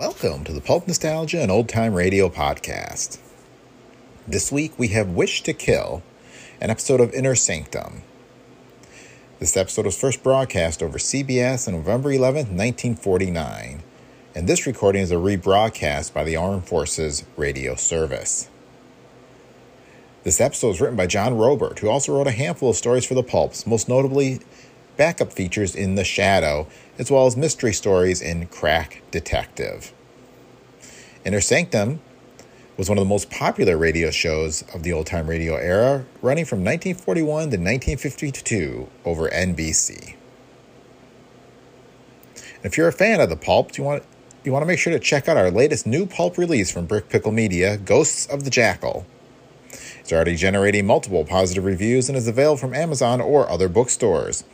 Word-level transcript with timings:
Welcome 0.00 0.44
to 0.44 0.52
the 0.52 0.60
Pulp 0.60 0.86
Nostalgia 0.86 1.42
and 1.42 1.50
Old 1.50 1.68
Time 1.68 1.92
Radio 1.92 2.28
podcast. 2.28 3.18
This 4.28 4.52
week 4.52 4.78
we 4.78 4.86
have 4.88 5.08
Wish 5.08 5.42
to 5.42 5.52
Kill, 5.52 6.04
an 6.60 6.70
episode 6.70 7.00
of 7.00 7.12
Inner 7.12 7.34
Sanctum. 7.34 8.02
This 9.40 9.56
episode 9.56 9.86
was 9.86 10.00
first 10.00 10.22
broadcast 10.22 10.84
over 10.84 10.98
CBS 10.98 11.66
on 11.66 11.74
November 11.74 12.12
11, 12.12 12.56
1949, 12.56 13.82
and 14.36 14.48
this 14.48 14.68
recording 14.68 15.02
is 15.02 15.10
a 15.10 15.16
rebroadcast 15.16 16.12
by 16.12 16.22
the 16.22 16.36
Armed 16.36 16.68
Forces 16.68 17.24
Radio 17.36 17.74
Service. 17.74 18.48
This 20.22 20.40
episode 20.40 20.68
was 20.68 20.80
written 20.80 20.96
by 20.96 21.08
John 21.08 21.32
Roeburt, 21.32 21.80
who 21.80 21.88
also 21.88 22.16
wrote 22.16 22.28
a 22.28 22.30
handful 22.30 22.70
of 22.70 22.76
stories 22.76 23.04
for 23.04 23.14
the 23.14 23.24
Pulps, 23.24 23.66
most 23.66 23.88
notably 23.88 24.38
backup 24.98 25.32
features 25.32 25.74
in 25.74 25.94
The 25.94 26.04
Shadow, 26.04 26.66
as 26.98 27.10
well 27.10 27.26
as 27.26 27.36
mystery 27.36 27.72
stories 27.72 28.20
in 28.20 28.46
Crack 28.48 29.02
Detective. 29.10 29.94
Inner 31.24 31.40
Sanctum 31.40 32.00
was 32.76 32.88
one 32.88 32.98
of 32.98 33.04
the 33.04 33.08
most 33.08 33.30
popular 33.30 33.78
radio 33.78 34.10
shows 34.10 34.62
of 34.74 34.82
the 34.82 34.92
old 34.92 35.06
time 35.06 35.26
radio 35.28 35.54
era, 35.54 36.04
running 36.20 36.44
from 36.44 36.58
1941 36.58 37.24
to 37.24 37.44
1952 37.56 38.88
over 39.04 39.28
NBC. 39.30 40.16
And 42.56 42.64
if 42.64 42.76
you're 42.76 42.88
a 42.88 42.92
fan 42.92 43.20
of 43.20 43.30
the 43.30 43.36
pulp, 43.36 43.78
you 43.78 43.84
want 43.84 44.02
you 44.44 44.52
want 44.52 44.62
to 44.62 44.66
make 44.66 44.78
sure 44.78 44.92
to 44.92 44.98
check 44.98 45.28
out 45.28 45.36
our 45.36 45.50
latest 45.50 45.86
new 45.86 46.06
pulp 46.06 46.38
release 46.38 46.70
from 46.72 46.86
Brick 46.86 47.08
Pickle 47.08 47.32
Media, 47.32 47.76
Ghosts 47.76 48.26
of 48.26 48.44
the 48.44 48.50
Jackal. 48.50 49.06
It's 50.00 50.12
already 50.12 50.36
generating 50.36 50.86
multiple 50.86 51.24
positive 51.24 51.64
reviews 51.64 52.08
and 52.08 52.16
is 52.16 52.26
available 52.26 52.56
from 52.56 52.74
Amazon 52.74 53.20
or 53.20 53.48
other 53.50 53.68
bookstores. 53.68 54.44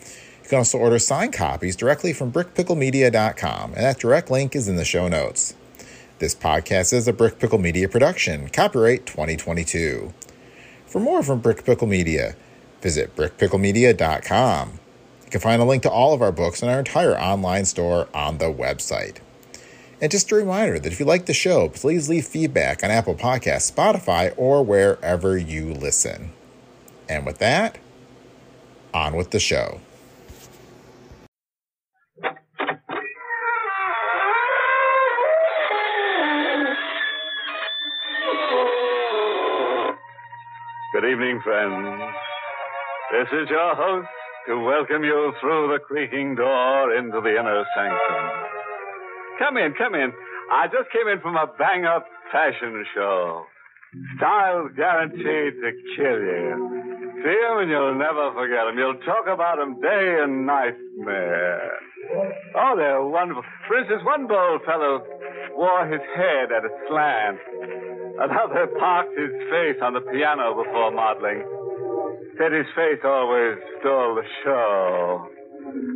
You 0.44 0.50
can 0.50 0.58
also 0.58 0.76
order 0.76 0.98
signed 0.98 1.32
copies 1.32 1.74
directly 1.74 2.12
from 2.12 2.30
brickpicklemedia.com, 2.30 3.72
and 3.72 3.82
that 3.82 3.98
direct 3.98 4.30
link 4.30 4.54
is 4.54 4.68
in 4.68 4.76
the 4.76 4.84
show 4.84 5.08
notes. 5.08 5.54
This 6.18 6.34
podcast 6.34 6.92
is 6.92 7.08
a 7.08 7.14
Brick 7.14 7.38
Pickle 7.38 7.58
Media 7.58 7.88
production, 7.88 8.50
copyright 8.50 9.06
2022. 9.06 10.12
For 10.84 11.00
more 11.00 11.22
from 11.22 11.40
Brick 11.40 11.64
Pickle 11.64 11.86
Media, 11.86 12.36
visit 12.82 13.16
brickpicklemedia.com. 13.16 14.80
You 15.24 15.30
can 15.30 15.40
find 15.40 15.62
a 15.62 15.64
link 15.64 15.82
to 15.84 15.90
all 15.90 16.12
of 16.12 16.20
our 16.20 16.30
books 16.30 16.60
and 16.60 16.70
our 16.70 16.78
entire 16.78 17.18
online 17.18 17.64
store 17.64 18.08
on 18.12 18.36
the 18.36 18.52
website. 18.52 19.16
And 19.98 20.10
just 20.10 20.30
a 20.30 20.34
reminder 20.34 20.78
that 20.78 20.92
if 20.92 21.00
you 21.00 21.06
like 21.06 21.24
the 21.24 21.32
show, 21.32 21.70
please 21.70 22.10
leave 22.10 22.26
feedback 22.26 22.84
on 22.84 22.90
Apple 22.90 23.14
Podcasts, 23.14 23.72
Spotify, 23.72 24.34
or 24.36 24.62
wherever 24.62 25.38
you 25.38 25.72
listen. 25.72 26.34
And 27.08 27.24
with 27.24 27.38
that, 27.38 27.78
on 28.92 29.16
with 29.16 29.30
the 29.30 29.40
show. 29.40 29.80
Good 41.04 41.20
evening, 41.20 41.40
friends. 41.44 42.00
This 43.12 43.28
is 43.28 43.50
your 43.50 43.74
host 43.76 44.08
to 44.48 44.58
welcome 44.64 45.04
you 45.04 45.34
through 45.38 45.76
the 45.76 45.78
creaking 45.84 46.34
door 46.34 46.96
into 46.96 47.20
the 47.20 47.28
inner 47.28 47.62
sanctum. 47.76 48.24
Come 49.38 49.58
in, 49.58 49.74
come 49.76 49.94
in. 49.94 50.14
I 50.50 50.64
just 50.68 50.88
came 50.96 51.06
in 51.12 51.20
from 51.20 51.36
a 51.36 51.46
bang 51.58 51.84
up 51.84 52.06
fashion 52.32 52.86
show. 52.94 53.44
Styles 54.16 54.72
guaranteed 54.76 55.60
to 55.60 55.70
kill 55.94 56.20
you. 56.24 57.20
See 57.20 57.40
'em 57.52 57.58
and 57.58 57.70
you'll 57.70 58.00
never 58.00 58.32
forget 58.32 58.66
'em. 58.66 58.78
You'll 58.78 59.04
talk 59.04 59.26
about 59.26 59.60
'em 59.60 59.78
day 59.82 60.20
and 60.22 60.46
night, 60.46 60.76
man. 60.96 61.70
Oh, 62.54 62.76
they're 62.76 63.02
wonderful. 63.02 63.44
For 63.68 63.76
instance, 63.76 64.02
one 64.04 64.26
bold 64.26 64.64
fellow 64.64 65.04
wore 65.52 65.84
his 65.84 66.00
head 66.16 66.50
at 66.50 66.64
a 66.64 66.70
slant. 66.88 67.40
Another 68.18 68.66
parked 68.78 69.16
his 69.18 69.30
face 69.50 69.76
on 69.82 69.94
the 69.94 70.00
piano 70.00 70.54
before 70.54 70.90
modeling. 70.92 71.42
Said 72.38 72.52
his 72.52 72.66
face 72.74 73.00
always 73.04 73.56
stole 73.80 74.14
the 74.14 74.22
show. 74.44 75.28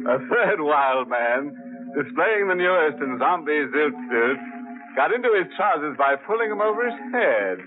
A 0.08 0.18
third 0.26 0.60
wild 0.60 1.08
man, 1.08 1.54
displaying 1.94 2.48
the 2.48 2.54
newest 2.54 3.00
in 3.02 3.18
zombie 3.18 3.66
zoot 3.70 3.94
suits, 4.10 4.40
got 4.96 5.12
into 5.12 5.32
his 5.36 5.46
trousers 5.56 5.96
by 5.96 6.16
pulling 6.26 6.48
them 6.50 6.60
over 6.60 6.84
his 6.90 6.98
head. 7.12 7.58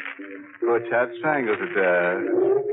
Poor 0.59 0.79
chap 0.89 1.09
strangled 1.19 1.59
to 1.59 1.67
death. 1.71 2.21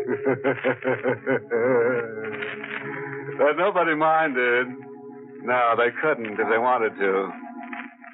but 3.38 3.56
nobody 3.56 3.94
minded. 3.94 4.66
No, 5.42 5.74
they 5.78 5.91
couldn't 6.03 6.38
if 6.41 6.48
they 6.50 6.58
wanted 6.58 6.97
to. 6.98 7.30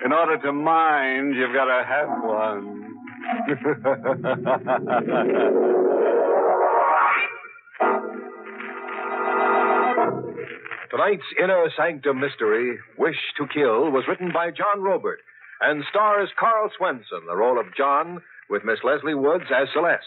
In 0.04 0.12
order 0.12 0.36
to 0.38 0.52
mind, 0.52 1.34
you've 1.34 1.54
got 1.54 1.64
to 1.64 1.82
have 1.84 2.08
one. 2.22 2.83
Tonight's 10.90 11.22
Inner 11.42 11.66
Sanctum 11.76 12.20
Mystery, 12.20 12.78
Wish 12.98 13.16
to 13.38 13.46
Kill, 13.52 13.90
was 13.90 14.04
written 14.08 14.30
by 14.32 14.50
John 14.50 14.80
Roeburt 14.80 15.18
and 15.60 15.84
stars 15.90 16.28
Karl 16.38 16.70
Swenson, 16.76 17.26
the 17.26 17.36
role 17.36 17.58
of 17.58 17.66
John, 17.76 18.20
with 18.48 18.64
Miss 18.64 18.78
Leslie 18.84 19.14
Woods 19.14 19.44
as 19.50 19.68
Celeste. 19.72 20.04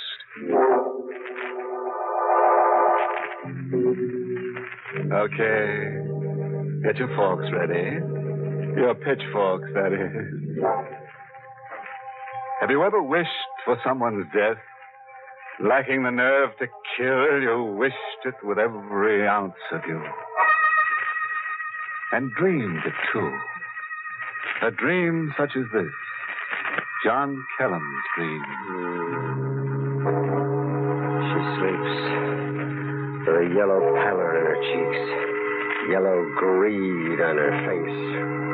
Okay. 5.12 6.04
Get 6.84 6.98
your 6.98 7.10
forks 7.16 7.46
ready. 7.52 8.00
Your 8.80 8.94
pitchforks, 8.96 9.70
that 9.74 9.94
is. 9.94 10.58
Have 12.60 12.72
you 12.72 12.84
ever 12.84 13.04
wished 13.04 13.30
for 13.66 13.78
someone's 13.86 14.26
death? 14.34 14.58
Lacking 15.60 16.02
the 16.02 16.10
nerve 16.10 16.50
to 16.58 16.66
kill, 16.98 17.40
you 17.40 17.76
wished 17.78 18.26
it 18.26 18.34
with 18.44 18.58
every 18.58 19.28
ounce 19.28 19.54
of 19.72 19.82
you. 19.88 20.02
And 22.14 22.32
dreamed 22.32 22.82
it, 22.84 22.94
too. 23.14 23.32
A 24.64 24.72
dream 24.72 25.36
such 25.38 25.52
as 25.56 25.66
this. 25.72 25.94
John 27.06 27.46
Kellam's 27.60 28.04
dream. 28.18 28.44
She 31.30 31.40
sleeps 31.62 31.96
with 33.22 33.38
a 33.38 33.54
yellow 33.54 33.82
pallor 34.02 34.34
in 34.34 34.46
her 34.50 34.60
cheeks, 34.66 35.92
yellow 35.92 36.26
greed 36.38 37.22
on 37.22 37.38
her 37.38 37.54
face, 37.70 38.02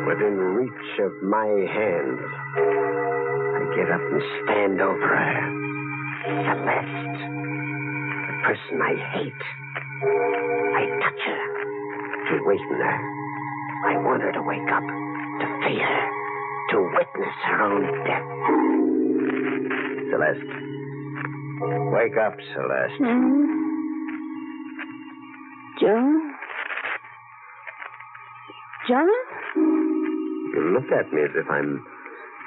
within 0.10 0.36
reach 0.38 1.00
of 1.00 1.24
my 1.24 1.48
hand. 1.72 2.83
I 3.74 3.76
get 3.76 3.90
up 3.90 4.02
and 4.02 4.22
stand 4.44 4.82
over 4.82 5.08
her. 5.18 5.50
Celeste, 6.46 7.22
the 8.30 8.36
person 8.46 8.78
I 8.78 8.94
hate. 9.18 9.44
I 10.78 10.84
touch 11.02 11.22
her 11.26 11.44
to 12.30 12.44
waken 12.46 12.78
her. 12.78 13.00
I 13.90 13.98
want 14.06 14.22
her 14.22 14.32
to 14.32 14.42
wake 14.44 14.70
up, 14.70 14.84
to 14.86 15.48
feel 15.66 15.90
her, 15.90 16.06
to 16.70 16.78
witness 16.86 17.36
her 17.48 17.62
own 17.64 17.82
death. 18.06 18.30
Celeste. 20.12 20.54
Wake 21.94 22.18
up, 22.18 22.38
Celeste. 22.54 23.02
Hmm? 23.02 23.44
John? 25.82 26.36
John? 28.88 29.10
You 29.56 30.62
look 30.78 30.92
at 30.92 31.12
me 31.12 31.24
as 31.24 31.32
if 31.36 31.50
I'm 31.50 31.84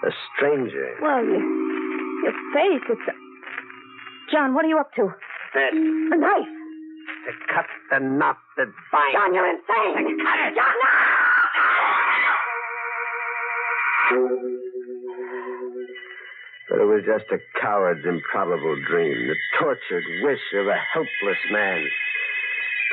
a 0.06 0.12
stranger. 0.34 0.94
Well, 1.02 1.24
your, 1.24 1.42
your 1.42 2.36
face, 2.54 2.84
it's. 2.88 3.08
A... 3.08 3.14
John, 4.30 4.54
what 4.54 4.64
are 4.64 4.68
you 4.68 4.78
up 4.78 4.94
to? 4.94 5.10
This. 5.54 5.72
A 5.74 6.16
knife. 6.16 6.52
To 7.26 7.32
cut 7.52 7.66
the 7.90 7.98
knot 7.98 8.38
that 8.56 8.70
binds. 8.92 9.14
John, 9.14 9.34
you're 9.34 9.50
insane. 9.50 10.18
Cut 10.22 10.38
it. 10.46 10.54
John, 10.54 10.74
But 16.68 16.80
it 16.82 16.84
was 16.84 17.02
just 17.06 17.30
a 17.30 17.38
coward's 17.60 18.04
improbable 18.04 18.76
dream, 18.88 19.28
the 19.28 19.36
tortured 19.58 20.04
wish 20.22 20.42
of 20.54 20.66
a 20.66 20.78
helpless 20.92 21.38
man. 21.52 21.86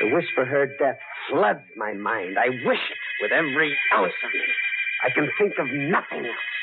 The 0.00 0.14
wish 0.14 0.26
for 0.34 0.44
her 0.44 0.66
death 0.78 0.98
floods 1.28 1.66
my 1.76 1.92
mind. 1.92 2.38
I 2.38 2.50
wish 2.50 2.78
it 2.90 2.98
with 3.20 3.32
every 3.32 3.76
ounce 3.94 4.14
of 4.24 4.30
me. 4.32 4.46
I 5.04 5.10
can 5.10 5.28
think 5.38 5.54
of 5.58 5.66
nothing 5.66 6.26
else. 6.26 6.53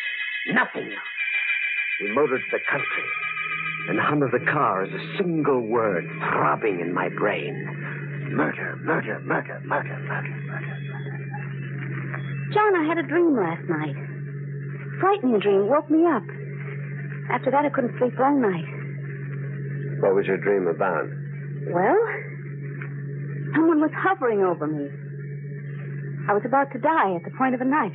Nothing. 0.47 0.89
We 2.01 2.13
motored 2.13 2.41
to 2.41 2.57
the 2.57 2.63
country, 2.69 3.07
and 3.89 3.97
the 3.97 4.01
hum 4.01 4.23
of 4.23 4.31
the 4.31 4.43
car 4.51 4.83
is 4.85 4.91
a 4.91 5.17
single 5.17 5.61
word 5.61 6.03
throbbing 6.31 6.79
in 6.79 6.93
my 6.93 7.09
brain. 7.09 7.53
Murder, 8.33 8.77
murder, 8.81 9.19
murder, 9.19 9.59
murder, 9.65 9.99
murder, 9.99 9.99
murder, 9.99 10.37
murder. 10.47 10.77
John, 12.53 12.75
I 12.75 12.83
had 12.87 12.97
a 12.97 13.03
dream 13.03 13.35
last 13.35 13.63
night. 13.69 13.95
Frightening 14.99 15.39
dream. 15.39 15.67
Woke 15.67 15.89
me 15.89 16.05
up. 16.05 16.23
After 17.31 17.51
that, 17.51 17.65
I 17.65 17.69
couldn't 17.69 17.97
sleep 17.99 18.19
all 18.19 18.35
night. 18.35 18.65
What 20.01 20.15
was 20.15 20.25
your 20.25 20.37
dream 20.37 20.67
about? 20.67 21.05
Well, 21.69 21.97
someone 23.53 23.79
was 23.79 23.91
hovering 23.93 24.41
over 24.41 24.65
me. 24.67 24.89
I 26.27 26.33
was 26.33 26.43
about 26.45 26.71
to 26.73 26.79
die 26.79 27.15
at 27.15 27.23
the 27.23 27.31
point 27.37 27.55
of 27.55 27.61
a 27.61 27.65
knife. 27.65 27.93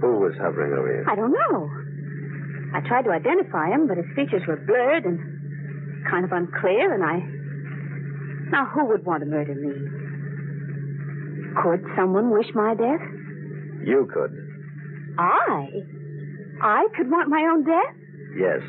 Who 0.00 0.18
was 0.20 0.34
hovering 0.40 0.72
over 0.72 0.92
you? 0.94 1.04
I 1.10 1.14
don't 1.16 1.32
know. 1.32 1.70
I 2.74 2.80
tried 2.86 3.02
to 3.04 3.10
identify 3.10 3.68
him, 3.68 3.88
but 3.88 3.96
his 3.96 4.06
features 4.14 4.42
were 4.46 4.56
blurred 4.56 5.04
and 5.04 5.18
kind 6.10 6.24
of 6.24 6.32
unclear, 6.32 6.94
and 6.94 7.02
I. 7.02 7.18
Now, 8.50 8.66
who 8.66 8.86
would 8.86 9.04
want 9.04 9.20
to 9.20 9.26
murder 9.26 9.54
me? 9.54 9.72
Could 11.62 11.84
someone 11.96 12.30
wish 12.30 12.46
my 12.54 12.74
death? 12.74 13.00
You 13.84 14.08
could. 14.12 14.32
I? 15.18 15.66
I 16.62 16.86
could 16.96 17.10
want 17.10 17.28
my 17.28 17.42
own 17.50 17.64
death? 17.64 17.94
Yes. 18.38 18.60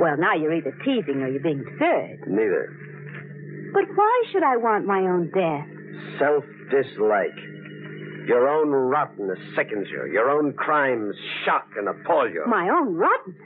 Well, 0.00 0.16
now 0.16 0.34
you're 0.34 0.54
either 0.54 0.76
teasing 0.84 1.22
or 1.22 1.28
you're 1.28 1.42
being 1.42 1.60
absurd. 1.60 2.20
Neither. 2.26 2.72
But 3.72 3.84
why 3.94 4.24
should 4.32 4.42
I 4.42 4.56
want 4.56 4.86
my 4.86 5.00
own 5.00 5.30
death? 5.34 5.66
Self 6.18 6.44
dislike. 6.70 7.36
Your 8.26 8.48
own 8.48 8.70
rottenness 8.70 9.38
sickens 9.54 9.86
you. 9.90 10.10
Your 10.12 10.30
own 10.30 10.52
crimes 10.54 11.14
shock 11.44 11.68
and 11.76 11.88
appall 11.88 12.28
you. 12.28 12.44
My 12.48 12.68
own 12.68 12.94
rottenness. 12.96 13.40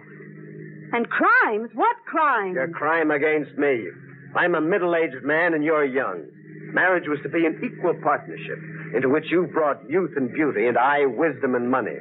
And 0.92 1.06
crimes? 1.08 1.70
What 1.74 1.96
crimes? 2.06 2.54
Your 2.54 2.68
crime 2.68 3.10
against 3.10 3.56
me. 3.58 3.86
I'm 4.34 4.54
a 4.54 4.60
middle 4.60 4.96
aged 4.96 5.22
man 5.22 5.54
and 5.54 5.62
you're 5.62 5.84
young. 5.84 6.24
Marriage 6.72 7.08
was 7.08 7.18
to 7.24 7.28
be 7.28 7.44
an 7.46 7.60
equal 7.62 7.94
partnership 8.02 8.58
into 8.94 9.08
which 9.08 9.24
you 9.30 9.48
brought 9.52 9.88
youth 9.88 10.12
and 10.16 10.32
beauty 10.32 10.66
and 10.66 10.78
I 10.78 11.04
wisdom 11.06 11.54
and 11.54 11.70
money. 11.70 11.96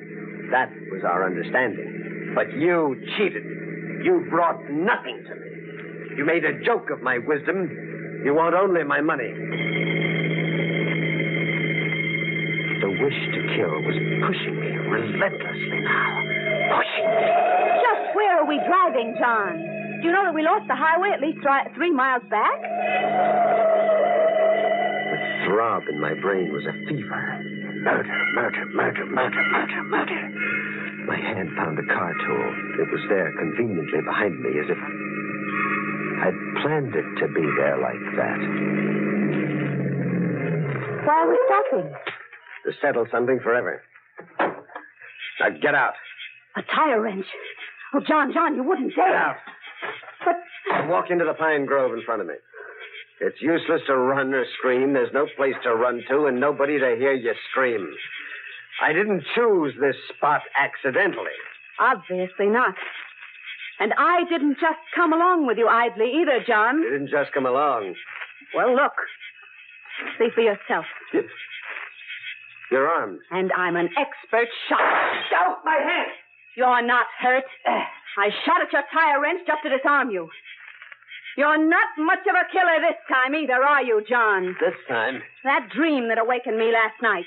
That 0.52 0.72
was 0.92 1.04
our 1.04 1.26
understanding. 1.26 2.32
But 2.34 2.54
you 2.54 2.96
cheated. 3.18 3.44
You 4.04 4.26
brought 4.30 4.62
nothing 4.70 5.24
to 5.28 5.36
me. 5.36 6.18
You 6.18 6.26
made 6.26 6.46
a 6.46 6.64
joke 6.64 6.90
of 6.92 7.02
my 7.02 7.18
wisdom. 7.18 7.70
You 8.24 8.34
want 8.34 8.56
only 8.56 8.84
my 8.84 9.02
money. 9.02 9.32
The 12.80 12.88
wish 12.88 13.20
to 13.36 13.42
kill 13.60 13.76
was 13.84 13.98
pushing 14.24 14.56
me 14.56 14.72
relentlessly 14.72 15.80
now. 15.84 16.24
Pushing 16.80 17.12
me. 17.12 17.28
Just 17.84 18.16
where 18.16 18.40
are 18.40 18.48
we 18.48 18.56
driving, 18.64 19.16
John? 19.20 19.60
Do 20.00 20.08
you 20.08 20.14
know 20.16 20.24
that 20.24 20.34
we 20.34 20.44
lost 20.44 20.64
the 20.72 20.80
highway 20.80 21.12
at 21.12 21.20
least 21.20 21.44
three, 21.44 21.60
three 21.76 21.92
miles 21.92 22.24
back? 22.32 22.56
The 25.12 25.20
throb 25.44 25.84
in 25.92 26.00
my 26.00 26.14
brain 26.24 26.54
was 26.56 26.64
a 26.64 26.76
fever. 26.88 27.44
Murder, 27.84 28.18
murder, 28.36 28.66
murder, 28.72 29.06
murder, 29.06 29.44
murder, 29.52 29.84
murder. 29.84 30.24
My 31.04 31.20
hand 31.20 31.50
found 31.58 31.80
a 31.80 31.88
car 31.92 32.14
tool. 32.16 32.48
It 32.80 32.88
was 32.92 33.04
there 33.10 33.28
conveniently 33.40 34.00
behind 34.08 34.40
me 34.40 34.56
as 34.56 34.72
if 34.72 34.80
I'd 36.24 36.40
planned 36.64 36.96
it 36.96 37.08
to 37.20 37.28
be 37.28 37.44
there 37.60 37.76
like 37.76 38.04
that. 38.16 38.40
Why 41.04 41.24
are 41.24 41.30
we 41.30 41.40
stopping? 41.48 41.92
To 42.66 42.72
settle 42.82 43.06
something 43.12 43.40
forever. 43.42 43.82
Now 44.40 45.50
get 45.62 45.76
out. 45.76 45.94
A 46.58 46.62
tire 46.64 47.02
wrench. 47.02 47.26
Oh, 47.94 48.02
John, 48.08 48.34
John, 48.34 48.56
you 48.56 48.64
wouldn't 48.64 48.94
dare. 48.96 49.08
Get 49.08 49.16
out. 49.16 49.36
But 50.26 50.90
Walk 50.90 51.10
into 51.10 51.26
the 51.26 51.34
pine 51.34 51.66
grove 51.66 51.94
in 51.94 52.04
front 52.04 52.22
of 52.22 52.28
me. 52.28 52.34
It's 53.22 53.42
useless 53.42 53.82
to 53.88 53.96
run 53.96 54.34
or 54.34 54.46
scream. 54.58 54.94
There's 54.94 55.14
no 55.14 55.28
place 55.38 55.56
to 55.64 55.74
run 55.76 56.02
to 56.10 56.26
and 56.26 56.40
nobody 56.40 56.80
to 56.80 56.96
hear 56.98 57.14
you 57.14 57.34
scream. 57.52 57.90
I 58.82 58.94
didn't 58.94 59.24
choose 59.36 59.74
this 59.80 59.96
spot 60.16 60.42
accidentally. 60.58 61.36
obviously 61.80 62.48
not. 62.48 62.76
And 63.80 63.94
I 63.98 64.24
didn't 64.30 64.56
just 64.60 64.80
come 64.96 65.14
along 65.14 65.48
with 65.48 65.58
you 65.58 65.68
idly 65.68 66.12
either, 66.22 66.44
John. 66.46 66.82
You 66.82 66.92
didn't 66.92 67.10
just 67.10 67.32
come 67.34 67.46
along. 67.46 67.96
Well, 68.54 68.76
look. 68.76 68.94
See 70.18 70.28
for 70.34 70.42
yourself. 70.42 70.86
You- 72.72 72.78
You're 72.78 72.88
armed. 72.88 73.20
And 73.32 73.52
I'm 73.54 73.76
an 73.76 73.90
expert 73.98 74.48
shot. 74.68 74.80
Off 75.48 75.58
my 75.66 75.76
hand! 75.78 76.12
You're 76.56 76.82
not 76.82 77.06
hurt. 77.20 77.46
I 77.66 78.30
shot 78.46 78.62
at 78.62 78.74
your 78.74 78.84
tire 78.92 79.22
wrench 79.22 79.42
just 79.48 79.62
to 79.64 79.70
disarm 79.70 80.10
you. 80.12 80.30
You're 81.38 81.58
not 81.58 81.88
much 81.98 82.20
of 82.28 82.36
a 82.36 82.52
killer 82.52 82.82
this 82.82 82.98
time 83.08 83.34
either, 83.36 83.64
are 83.64 83.84
you, 83.84 84.04
John? 84.10 84.56
This 84.60 84.74
time, 84.90 85.22
That 85.46 85.70
dream 85.74 86.10
that 86.10 86.18
awakened 86.18 86.58
me 86.58 86.72
last 86.74 87.02
night. 87.02 87.26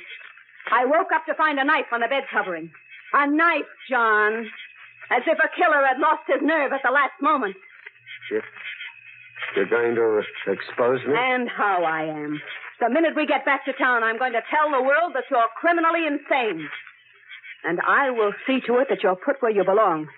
I 0.71 0.85
woke 0.85 1.13
up 1.15 1.25
to 1.27 1.35
find 1.35 1.59
a 1.59 1.65
knife 1.65 1.87
on 1.93 2.01
the 2.01 2.09
bed 2.09 2.25
covering. 2.31 2.71
A 3.15 3.27
knife, 3.27 3.65
John. 3.89 4.51
As 5.11 5.23
if 5.27 5.39
a 5.39 5.49
killer 5.57 5.85
had 5.87 5.99
lost 5.99 6.23
his 6.27 6.43
nerve 6.43 6.73
at 6.73 6.83
the 6.85 6.91
last 6.91 7.15
moment. 7.23 7.57
you're 9.57 9.67
going 9.67 9.95
to 9.95 10.23
expose 10.51 11.01
me? 11.07 11.15
And 11.17 11.49
how 11.49 11.85
I 11.85 12.05
am. 12.05 12.41
The 12.83 12.91
minute 12.91 13.15
we 13.15 13.27
get 13.27 13.45
back 13.45 13.65
to 13.67 13.73
town, 13.79 14.03
I'm 14.03 14.19
going 14.19 14.33
to 14.33 14.43
tell 14.51 14.67
the 14.67 14.83
world 14.83 15.15
that 15.15 15.31
you're 15.31 15.47
criminally 15.55 16.03
insane. 16.03 16.67
And 17.63 17.79
I 17.79 18.11
will 18.11 18.33
see 18.45 18.59
to 18.67 18.79
it 18.83 18.89
that 18.91 19.05
you're 19.05 19.15
put 19.15 19.39
where 19.39 19.53
you 19.53 19.63
belong 19.63 20.09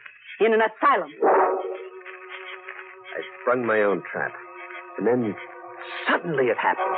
in 0.40 0.54
an 0.54 0.60
asylum. 0.64 1.10
I 3.12 3.20
sprung 3.42 3.66
my 3.66 3.82
own 3.82 4.02
trap. 4.10 4.32
And 4.96 5.06
then 5.06 5.36
suddenly 6.08 6.46
it 6.46 6.56
happened. 6.56 6.96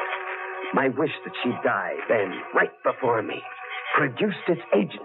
My 0.72 0.86
wish 0.86 1.10
that 1.24 1.34
she 1.42 1.50
die 1.64 1.94
then, 2.08 2.30
right 2.54 2.70
before 2.84 3.20
me, 3.22 3.42
produced 3.96 4.46
its 4.46 4.62
agent. 4.72 5.02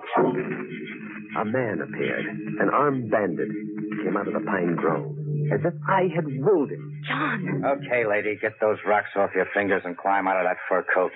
A 1.40 1.46
man 1.46 1.82
appeared, 1.82 2.26
an 2.60 2.70
armed 2.72 3.10
bandit, 3.10 3.50
came 4.04 4.16
out 4.16 4.28
of 4.28 4.34
the 4.36 4.42
pine 4.42 4.76
grove, 4.76 5.16
as 5.52 5.60
if 5.66 5.74
I 5.88 6.08
had 6.16 6.26
willed 6.26 6.72
him. 6.72 7.04
John. 7.08 7.64
Okay, 7.66 8.06
lady, 8.08 8.38
get 8.42 8.60
those 8.62 8.78
rocks 8.86 9.10
off 9.16 9.32
your 9.36 9.48
fingers 9.54 9.82
and 9.86 9.98
climb 9.98 10.28
out 10.28 10.38
of 10.38 10.46
that 10.46 10.58
fur 10.70 10.86
coat. 10.94 11.12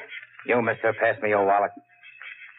You, 0.46 0.62
mister, 0.62 0.94
pass 1.00 1.22
me 1.22 1.30
your 1.30 1.46
wallet. 1.46 1.72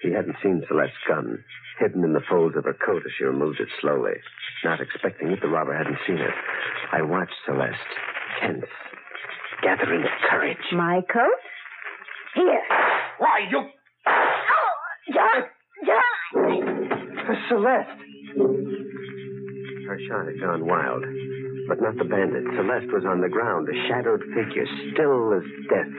He 0.02 0.12
hadn't 0.12 0.36
seen 0.42 0.62
Celeste's 0.68 0.96
gun, 1.08 1.38
hidden 1.78 2.04
in 2.04 2.12
the 2.12 2.24
folds 2.28 2.56
of 2.56 2.64
her 2.64 2.74
coat 2.74 3.02
as 3.04 3.12
she 3.18 3.24
removed 3.24 3.60
it 3.60 3.68
slowly. 3.80 4.12
Not 4.64 4.80
expecting 4.80 5.30
it, 5.30 5.40
the 5.40 5.48
robber 5.48 5.76
hadn't 5.76 5.98
seen 6.06 6.18
it. 6.18 6.34
I 6.92 7.02
watched 7.02 7.32
Celeste, 7.44 7.92
tense, 8.40 8.64
gathering 9.62 10.04
courage. 10.30 10.58
My 10.72 11.00
coat? 11.12 11.40
Here. 12.34 12.62
Why, 13.18 13.40
you... 13.50 13.58
Oh, 14.06 15.12
John. 15.14 15.42
John. 15.84 16.14
For 17.26 17.36
Celeste! 17.48 18.02
Her 19.86 19.98
shot 20.08 20.26
had 20.26 20.40
gone 20.40 20.66
wild, 20.66 21.04
but 21.68 21.80
not 21.80 21.96
the 21.96 22.04
bandit. 22.04 22.44
Celeste 22.56 22.92
was 22.92 23.04
on 23.06 23.20
the 23.20 23.28
ground, 23.28 23.68
a 23.68 23.88
shadowed 23.88 24.22
figure, 24.34 24.66
still 24.92 25.32
as 25.34 25.42
death, 25.68 25.92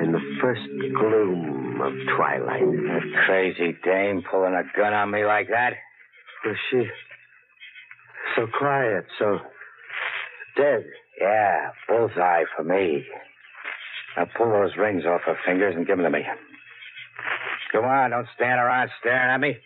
in 0.00 0.12
the 0.12 0.20
first 0.40 0.62
gloom 0.98 1.80
of 1.80 1.92
twilight. 2.16 2.62
That 2.62 3.02
crazy 3.26 3.76
dame 3.84 4.22
pulling 4.30 4.54
a 4.54 4.62
gun 4.76 4.92
on 4.92 5.10
me 5.10 5.24
like 5.24 5.48
that? 5.48 5.74
Was 6.44 6.56
she 6.70 6.84
so 8.36 8.46
quiet, 8.58 9.06
so 9.18 9.38
dead? 10.56 10.84
Yeah, 11.20 11.70
bullseye 11.88 12.44
for 12.56 12.64
me. 12.64 13.04
Now 14.16 14.26
pull 14.36 14.50
those 14.50 14.76
rings 14.76 15.04
off 15.04 15.22
her 15.26 15.36
fingers 15.46 15.74
and 15.76 15.86
give 15.86 15.96
them 15.96 16.04
to 16.04 16.10
me. 16.10 16.24
Come 17.72 17.84
on, 17.84 18.10
don't 18.10 18.28
stand 18.36 18.60
around 18.60 18.90
staring 19.00 19.30
at 19.30 19.40
me. 19.40 19.56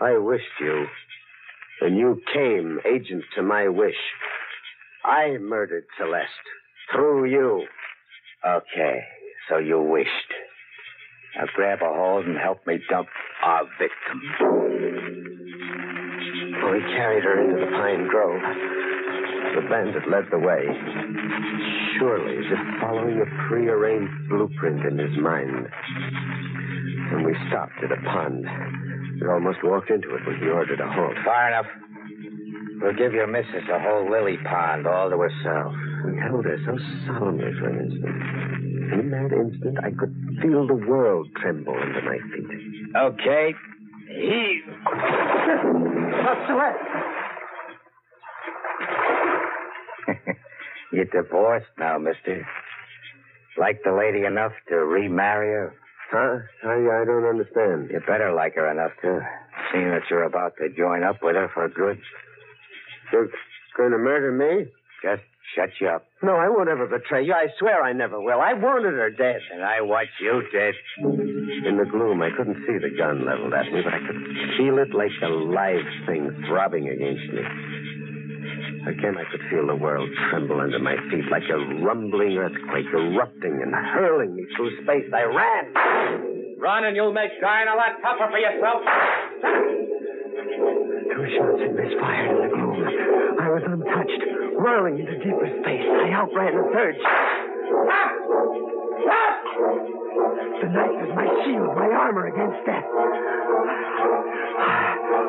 I 0.00 0.18
wished 0.18 0.44
you, 0.60 0.86
and 1.82 1.96
you 1.96 2.20
came 2.32 2.80
agent 2.84 3.22
to 3.36 3.42
my 3.42 3.68
wish. 3.68 3.94
I 5.04 5.36
murdered 5.38 5.84
Celeste 5.98 6.48
through 6.92 7.30
you. 7.30 7.66
Okay, 8.46 9.00
so 9.48 9.58
you 9.58 9.80
wished. 9.80 10.08
Now 11.36 11.44
grab 11.54 11.80
a 11.82 11.92
hold 11.92 12.24
and 12.26 12.38
help 12.38 12.66
me 12.66 12.78
dump 12.88 13.08
our 13.44 13.64
victim. 13.78 14.20
We 16.72 16.80
carried 16.96 17.24
her 17.24 17.40
into 17.42 17.60
the 17.60 17.70
pine 17.72 18.08
grove. 18.08 18.40
The 19.54 19.68
bandit 19.68 20.08
led 20.10 20.24
the 20.30 20.38
way, 20.38 20.64
surely 21.98 22.38
as 22.38 22.50
if 22.50 22.80
following 22.80 23.20
a 23.20 23.48
prearranged 23.48 24.28
blueprint 24.28 24.84
in 24.86 24.98
his 24.98 25.16
mind. 25.18 25.68
And 27.12 27.24
we 27.26 27.34
stopped 27.48 27.78
at 27.84 27.92
a 27.92 28.00
pond. 28.02 28.46
We 29.20 29.28
almost 29.28 29.58
walked 29.62 29.90
into 29.90 30.14
it 30.14 30.26
when 30.26 30.38
he 30.40 30.48
ordered 30.48 30.80
a 30.80 30.90
halt. 30.90 31.14
Far 31.24 31.48
enough. 31.48 31.66
We'll 32.84 32.92
give 32.92 33.14
your 33.14 33.26
missus 33.26 33.64
a 33.72 33.80
whole 33.80 34.10
lily 34.10 34.36
pond 34.44 34.86
all 34.86 35.08
to 35.08 35.16
herself. 35.16 35.72
We 36.04 36.20
held 36.20 36.44
her 36.44 36.58
so 36.66 36.76
solemnly 37.06 37.50
for 37.58 37.70
an 37.70 37.80
instant. 37.80 38.22
And 38.92 39.00
in 39.00 39.10
that 39.10 39.32
instant, 39.32 39.78
I 39.82 39.90
could 39.90 40.14
feel 40.42 40.66
the 40.66 40.74
world 40.74 41.28
tremble 41.40 41.72
under 41.72 42.02
my 42.02 42.18
feet. 42.28 42.44
Okay. 42.94 43.54
He. 44.08 44.60
You're 50.92 51.06
divorced 51.06 51.72
now, 51.78 51.96
mister. 51.96 52.46
Like 53.56 53.80
the 53.82 53.92
lady 53.92 54.26
enough 54.26 54.52
to 54.68 54.76
remarry 54.76 55.54
her? 55.54 55.72
Huh? 56.10 56.40
I, 56.68 57.00
I 57.00 57.04
don't 57.06 57.24
understand. 57.24 57.88
You 57.90 58.00
better 58.06 58.34
like 58.34 58.56
her 58.56 58.70
enough 58.70 58.92
to, 59.00 59.26
seeing 59.72 59.88
that 59.88 60.02
you're 60.10 60.24
about 60.24 60.58
to 60.58 60.68
join 60.68 61.02
up 61.02 61.22
with 61.22 61.34
her 61.34 61.48
for 61.54 61.66
good. 61.70 61.98
You're 63.14 63.30
going 63.76 63.92
to 63.92 63.98
murder 63.98 64.32
me? 64.32 64.66
Just 65.02 65.22
Shut 65.52 65.70
you 65.80 65.88
up. 65.88 66.06
No, 66.22 66.34
I 66.34 66.48
won't 66.48 66.68
ever 66.68 66.86
betray 66.86 67.24
you. 67.24 67.32
I 67.32 67.46
swear 67.60 67.84
I 67.84 67.92
never 67.92 68.18
will. 68.18 68.40
I 68.40 68.54
wanted 68.54 68.96
her 68.96 69.10
dead. 69.10 69.38
And 69.52 69.62
I 69.62 69.82
want 69.82 70.08
you 70.18 70.42
dead. 70.50 70.74
In 71.68 71.76
the 71.76 71.84
gloom, 71.84 72.22
I 72.22 72.30
couldn't 72.34 72.64
see 72.66 72.78
the 72.80 72.90
gun 72.96 73.24
leveled 73.24 73.52
at 73.52 73.70
me, 73.70 73.78
but 73.84 73.94
I 73.94 74.00
could 74.02 74.18
feel 74.56 74.78
it 74.82 74.90
like 74.96 75.14
a 75.22 75.30
live 75.30 75.86
thing 76.06 76.26
throbbing 76.48 76.88
against 76.88 77.28
me. 77.30 77.44
Again, 78.88 79.14
I 79.16 79.24
could 79.30 79.46
feel 79.48 79.66
the 79.68 79.76
world 79.76 80.08
tremble 80.30 80.60
under 80.60 80.78
my 80.78 80.96
feet 81.12 81.28
like 81.30 81.46
a 81.48 81.58
rumbling 81.84 82.36
earthquake 82.36 82.90
erupting 82.92 83.60
and 83.62 83.72
hurling 83.72 84.34
me 84.34 84.44
through 84.56 84.82
space. 84.82 85.06
I 85.12 85.22
ran. 85.22 86.58
Run 86.58 86.84
and 86.84 86.96
you'll 86.96 87.12
make 87.12 87.30
dying 87.40 87.68
a 87.68 87.76
lot 87.76 88.00
tougher 88.02 88.28
for 88.32 88.38
yourself. 88.38 88.82
Two 90.34 91.26
shots 91.38 91.62
had 91.62 91.74
misfired 91.78 92.26
in 92.26 92.38
the 92.42 92.50
gloom. 92.50 92.82
I 93.38 93.54
was 93.54 93.62
untouched, 93.70 94.22
whirling 94.58 94.98
into 94.98 95.14
deeper 95.22 95.46
space. 95.62 95.86
I 95.86 96.10
outran 96.10 96.58
a 96.58 96.64
third. 96.74 96.96
Stop! 96.98 98.10
Stop! 98.98 99.38
The 100.58 100.68
knife 100.74 100.96
was 101.06 101.12
my 101.14 101.28
shield, 101.46 101.70
my 101.78 101.86
armor 101.86 102.26
against 102.26 102.66
death. 102.66 102.82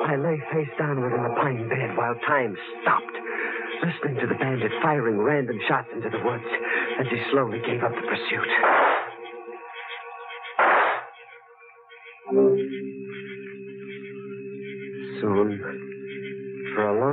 I 0.09 0.17
lay 0.17 0.41
face 0.50 0.74
downward 0.79 1.13
in 1.13 1.21
the 1.21 1.35
pine 1.38 1.69
bed 1.69 1.95
while 1.97 2.15
time 2.25 2.57
stopped, 2.81 3.17
listening 3.85 4.21
to 4.21 4.27
the 4.27 4.39
bandit 4.41 4.71
firing 4.81 5.19
random 5.19 5.59
shots 5.67 5.89
into 5.93 6.09
the 6.09 6.24
woods 6.25 6.50
as 7.00 7.05
he 7.13 7.21
slowly 7.29 7.62
gave 7.62 7.83
up 7.83 7.93
the 7.93 8.01
pursuit. 8.09 8.50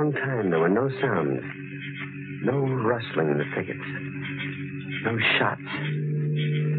Long 0.03 0.11
time, 0.13 0.49
there 0.49 0.59
were 0.59 0.69
no 0.69 0.89
sounds, 0.99 1.39
no 2.43 2.59
rustling 2.83 3.29
in 3.31 3.37
the 3.37 3.47
thickets, 3.55 3.87
no 5.05 5.15
shots. 5.39 5.61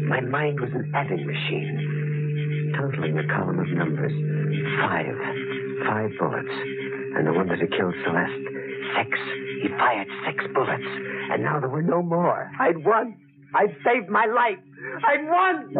My 0.05 0.21
mind 0.21 0.59
was 0.59 0.69
an 0.73 0.91
adding 0.93 1.25
machine, 1.25 2.75
totaling 2.77 3.17
a 3.17 3.25
column 3.33 3.59
of 3.59 3.67
numbers. 3.69 4.13
Five. 4.79 5.17
Five 5.87 6.11
bullets. 6.19 6.53
And 7.17 7.25
the 7.25 7.33
one 7.33 7.47
that 7.47 7.57
had 7.57 7.71
killed 7.71 7.95
Celeste. 8.05 8.45
Six. 8.93 9.09
He 9.63 9.69
fired 9.69 10.07
six 10.27 10.45
bullets. 10.53 10.85
And 11.31 11.41
now 11.41 11.59
there 11.59 11.69
were 11.69 11.81
no 11.81 12.03
more. 12.03 12.51
I'd 12.59 12.85
won. 12.85 13.17
I'd 13.55 13.75
saved 13.83 14.09
my 14.09 14.25
life. 14.25 14.61
I'd 15.07 15.25
won. 15.25 15.73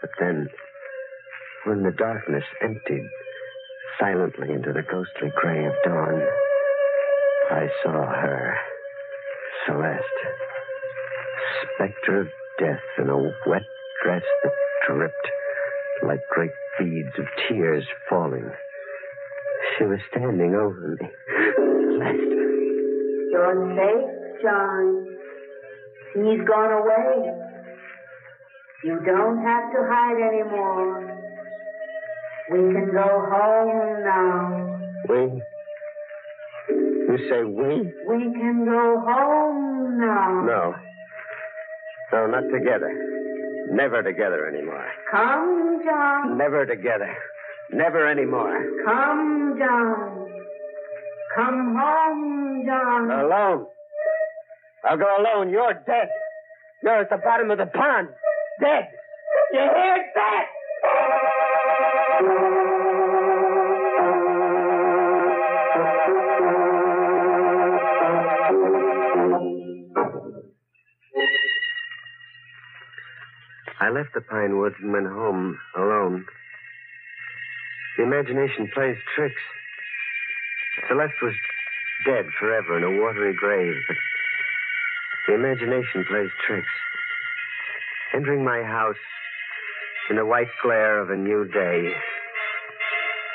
But 0.00 0.10
then, 0.20 0.48
when 1.66 1.82
the 1.82 1.92
darkness 1.92 2.44
emptied 2.62 3.08
silently 3.98 4.52
into 4.52 4.72
the 4.72 4.82
ghostly 4.82 5.30
gray 5.34 5.66
of 5.66 5.74
dawn, 5.84 6.22
I 7.50 7.68
saw 7.82 8.06
her, 8.06 8.56
Celeste, 9.66 10.22
specter 11.74 12.20
of 12.22 12.28
death 12.58 12.80
in 12.98 13.08
a 13.08 13.16
wet 13.18 13.62
dress 14.02 14.22
that 14.42 14.52
dripped 14.86 15.28
like 16.06 16.20
great 16.30 16.50
beads 16.78 17.12
of 17.18 17.24
tears 17.48 17.84
falling. 18.08 18.50
She 19.78 19.84
was 19.84 19.98
standing 20.10 20.54
over 20.54 20.96
me. 21.00 21.08
Celeste. 21.92 22.38
You're 23.30 23.76
safe, 23.76 24.42
John. 24.42 25.06
He's 26.14 26.46
gone 26.46 26.72
away. 26.72 27.32
You 28.84 29.00
don't 29.06 29.42
have 29.44 29.72
to 29.72 29.78
hide 29.88 30.20
anymore. 30.20 31.11
We 32.52 32.58
can 32.74 32.90
go 32.92 33.26
home 33.32 34.04
now. 34.04 34.80
We? 35.08 35.42
You 36.68 37.18
say 37.30 37.44
we? 37.44 37.92
We 38.06 38.32
can 38.34 38.64
go 38.66 39.00
home 39.06 39.98
now. 39.98 40.44
No. 40.46 40.74
No, 42.12 42.26
not 42.26 42.44
together. 42.52 42.92
Never 43.70 44.02
together 44.02 44.46
anymore. 44.48 44.86
Come, 45.10 45.80
John. 45.84 46.36
Never 46.36 46.66
together. 46.66 47.16
Never 47.72 48.06
anymore. 48.10 48.62
Come, 48.84 49.54
John. 49.58 50.28
Come 51.34 51.76
home, 51.80 52.64
John. 52.66 53.10
Alone. 53.10 53.66
I'll 54.84 54.98
go 54.98 55.08
alone. 55.18 55.50
You're 55.50 55.72
dead. 55.86 56.08
You're 56.82 57.00
at 57.00 57.08
the 57.08 57.16
bottom 57.16 57.50
of 57.50 57.56
the 57.56 57.66
pond. 57.66 58.08
Dead. 58.60 58.88
You 59.54 59.60
hear 59.60 60.04
that? 60.14 60.46
I 73.82 73.90
left 73.90 74.14
the 74.14 74.20
pine 74.20 74.58
woods 74.58 74.76
and 74.78 74.92
went 74.92 75.08
home 75.08 75.58
alone. 75.74 76.24
The 77.98 78.04
imagination 78.04 78.70
plays 78.72 78.94
tricks. 79.16 79.42
Celeste 80.86 81.18
was 81.20 81.34
dead 82.06 82.26
forever 82.38 82.78
in 82.78 82.84
a 82.84 83.02
watery 83.02 83.34
grave, 83.34 83.74
but 83.88 83.96
the 85.26 85.34
imagination 85.34 86.06
plays 86.06 86.30
tricks. 86.46 86.70
Entering 88.14 88.44
my 88.44 88.62
house 88.62 89.02
in 90.10 90.14
the 90.14 90.26
white 90.26 90.54
glare 90.62 91.00
of 91.00 91.10
a 91.10 91.16
new 91.16 91.44
day, 91.44 91.90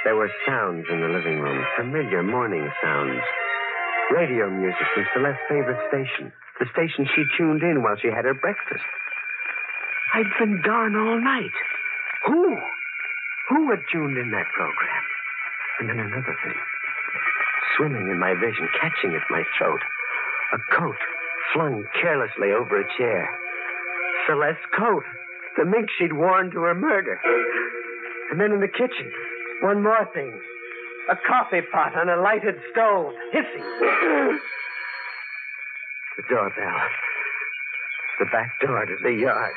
there 0.06 0.16
were 0.16 0.32
sounds 0.48 0.86
in 0.90 1.02
the 1.02 1.10
living 1.12 1.42
room, 1.42 1.66
familiar 1.76 2.24
morning 2.24 2.72
sounds. 2.82 3.20
Radio 4.16 4.50
music 4.50 4.88
from 4.96 5.04
Celeste's 5.14 5.44
favorite 5.50 5.84
station, 5.90 6.32
the 6.62 6.68
station 6.72 7.06
she 7.14 7.26
tuned 7.38 7.64
in 7.64 7.84
while 7.84 7.98
she 8.02 8.08
had 8.08 8.24
her 8.24 8.34
breakfast. 8.34 8.88
I'd 10.18 10.34
been 10.40 10.60
gone 10.66 10.96
all 10.96 11.22
night. 11.22 11.54
Who? 12.26 12.58
Who 13.50 13.70
had 13.70 13.86
tuned 13.92 14.18
in 14.18 14.32
that 14.32 14.50
program? 14.50 15.04
And 15.80 15.90
then 15.90 16.00
another 16.00 16.36
thing. 16.44 16.58
Swimming 17.78 18.10
in 18.10 18.18
my 18.18 18.34
vision, 18.34 18.68
catching 18.82 19.14
at 19.14 19.22
my 19.30 19.44
throat. 19.60 19.80
A 20.54 20.58
coat 20.74 20.98
flung 21.54 21.86
carelessly 22.02 22.50
over 22.50 22.82
a 22.82 22.98
chair. 22.98 23.30
Celeste's 24.26 24.58
coat. 24.76 25.04
The 25.56 25.66
mink 25.66 25.88
she'd 26.00 26.14
worn 26.14 26.50
to 26.50 26.62
her 26.62 26.74
murder. 26.74 27.20
And 28.32 28.42
then 28.42 28.52
in 28.54 28.60
the 28.60 28.74
kitchen, 28.74 29.12
one 29.62 29.84
more 29.84 30.10
thing. 30.16 30.34
A 31.12 31.16
coffee 31.28 31.62
pot 31.72 31.96
on 31.96 32.10
a 32.10 32.20
lighted 32.20 32.56
stove, 32.72 33.14
hissing. 33.32 33.64
the 36.18 36.24
doorbell. 36.28 36.82
The 38.18 38.26
back 38.34 38.60
door 38.60 38.84
to 38.84 38.96
the 39.04 39.14
yard. 39.14 39.54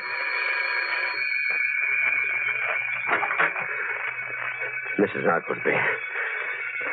Mrs. 5.01 5.25
Oglesby. 5.25 5.73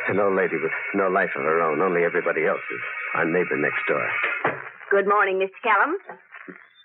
An 0.08 0.16
old 0.18 0.32
lady 0.32 0.56
with 0.56 0.72
no 0.94 1.08
life 1.12 1.28
of 1.36 1.44
her 1.44 1.60
own, 1.60 1.84
only 1.84 2.04
everybody 2.08 2.46
else's. 2.48 2.82
Our 3.14 3.28
neighbor 3.28 3.60
next 3.60 3.84
door. 3.84 4.00
Good 4.90 5.04
morning, 5.04 5.36
Mr. 5.36 5.60
Kellum. 5.60 6.00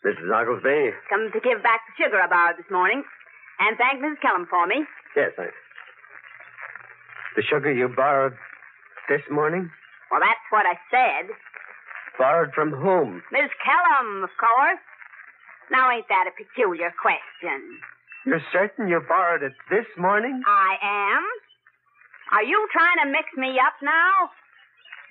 Mrs. 0.03 0.27
Oglesby? 0.27 0.91
Come 1.07 1.31
to 1.31 1.39
give 1.39 1.63
back 1.63 1.79
the 1.87 1.95
sugar 1.95 2.19
I 2.19 2.27
borrowed 2.27 2.59
this 2.59 2.67
morning. 2.67 3.07
And 3.63 3.77
thank 3.79 4.03
Mrs. 4.03 4.19
Kellum 4.19 4.47
for 4.51 4.67
me. 4.67 4.83
Yes, 5.15 5.31
I. 5.39 5.47
The 7.37 7.43
sugar 7.47 7.71
you 7.71 7.87
borrowed 7.87 8.35
this 9.07 9.23
morning? 9.31 9.71
Well, 10.11 10.19
that's 10.19 10.43
what 10.51 10.65
I 10.67 10.75
said. 10.91 11.31
Borrowed 12.19 12.51
from 12.53 12.71
whom? 12.71 13.23
Miss 13.31 13.49
Kellum, 13.63 14.27
of 14.27 14.29
course. 14.35 14.83
Now, 15.71 15.89
ain't 15.89 16.07
that 16.09 16.27
a 16.27 16.35
peculiar 16.35 16.91
question? 16.99 17.79
You're 18.25 18.41
certain 18.51 18.87
you 18.87 19.01
borrowed 19.07 19.43
it 19.43 19.53
this 19.69 19.85
morning? 19.97 20.41
I 20.47 20.75
am. 20.81 21.23
Are 22.31 22.43
you 22.43 22.67
trying 22.71 23.05
to 23.05 23.11
mix 23.11 23.27
me 23.35 23.59
up 23.59 23.73
now? 23.81 24.31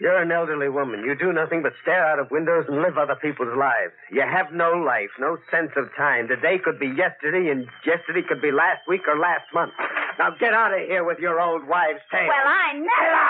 You're 0.00 0.22
an 0.22 0.32
elderly 0.32 0.68
woman. 0.68 1.04
You 1.04 1.14
do 1.14 1.32
nothing 1.32 1.62
but 1.62 1.74
stare 1.82 2.04
out 2.04 2.18
of 2.18 2.30
windows 2.30 2.64
and 2.66 2.82
live 2.82 2.98
other 2.98 3.14
people's 3.14 3.56
lives. 3.56 3.92
You 4.10 4.22
have 4.22 4.50
no 4.52 4.72
life, 4.72 5.10
no 5.20 5.36
sense 5.50 5.70
of 5.76 5.94
time. 5.96 6.26
Today 6.26 6.58
could 6.58 6.80
be 6.80 6.88
yesterday, 6.88 7.50
and 7.52 7.68
yesterday 7.86 8.22
could 8.26 8.40
be 8.42 8.50
last 8.50 8.80
week 8.88 9.02
or 9.06 9.18
last 9.18 9.44
month. 9.54 9.72
Now 10.18 10.30
get 10.40 10.54
out 10.54 10.72
of 10.72 10.80
here 10.88 11.04
with 11.04 11.18
your 11.20 11.38
old 11.40 11.68
wives' 11.68 12.00
tale. 12.10 12.26
Well, 12.26 12.48
I 12.48 12.72
never. 12.80 13.28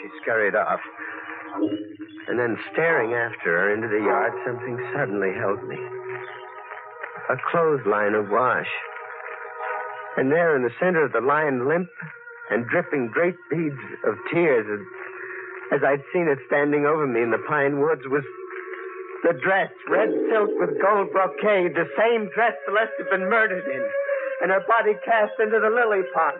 She 0.00 0.08
scurried 0.22 0.56
off. 0.56 0.80
And 2.28 2.40
then, 2.40 2.58
staring 2.72 3.12
after 3.12 3.52
her 3.54 3.72
into 3.72 3.86
the 3.86 4.02
yard, 4.02 4.32
something 4.44 4.76
suddenly 4.96 5.32
held 5.38 5.62
me 5.62 5.78
a 7.28 7.36
clothesline 7.50 8.14
awash. 8.14 8.70
And 10.16 10.30
there 10.30 10.56
in 10.56 10.62
the 10.62 10.74
center 10.80 11.04
of 11.04 11.12
the 11.12 11.20
line, 11.20 11.68
limp 11.68 11.90
and 12.50 12.66
dripping 12.66 13.08
great 13.12 13.34
beads 13.50 13.78
of 14.06 14.14
tears, 14.32 14.80
as 15.72 15.80
I'd 15.82 16.02
seen 16.12 16.28
it 16.28 16.38
standing 16.46 16.86
over 16.86 17.06
me 17.06 17.22
in 17.22 17.30
the 17.30 17.42
pine 17.48 17.80
woods, 17.80 18.02
was 18.06 18.22
the 19.24 19.34
dress, 19.42 19.70
red 19.90 20.10
silk 20.30 20.50
with 20.54 20.80
gold 20.80 21.10
brocade, 21.10 21.74
the 21.74 21.90
same 21.98 22.30
dress 22.34 22.54
Celeste 22.64 22.94
had 22.98 23.10
been 23.10 23.28
murdered 23.28 23.66
in, 23.66 23.82
and 24.42 24.52
her 24.52 24.62
body 24.68 24.94
cast 25.04 25.32
into 25.40 25.58
the 25.58 25.70
lily 25.70 26.06
pond. 26.14 26.38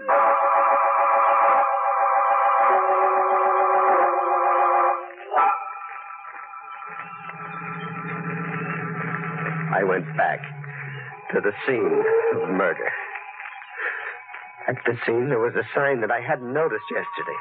I 9.74 9.82
went 9.82 10.06
back 10.16 10.55
to 11.32 11.40
the 11.40 11.52
scene 11.66 12.02
of 12.42 12.48
murder. 12.50 12.90
At 14.68 14.76
the 14.84 14.98
scene, 15.06 15.28
there 15.28 15.38
was 15.38 15.54
a 15.54 15.66
sign 15.74 16.00
that 16.00 16.10
I 16.10 16.20
hadn't 16.20 16.52
noticed 16.52 16.90
yesterday. 16.90 17.38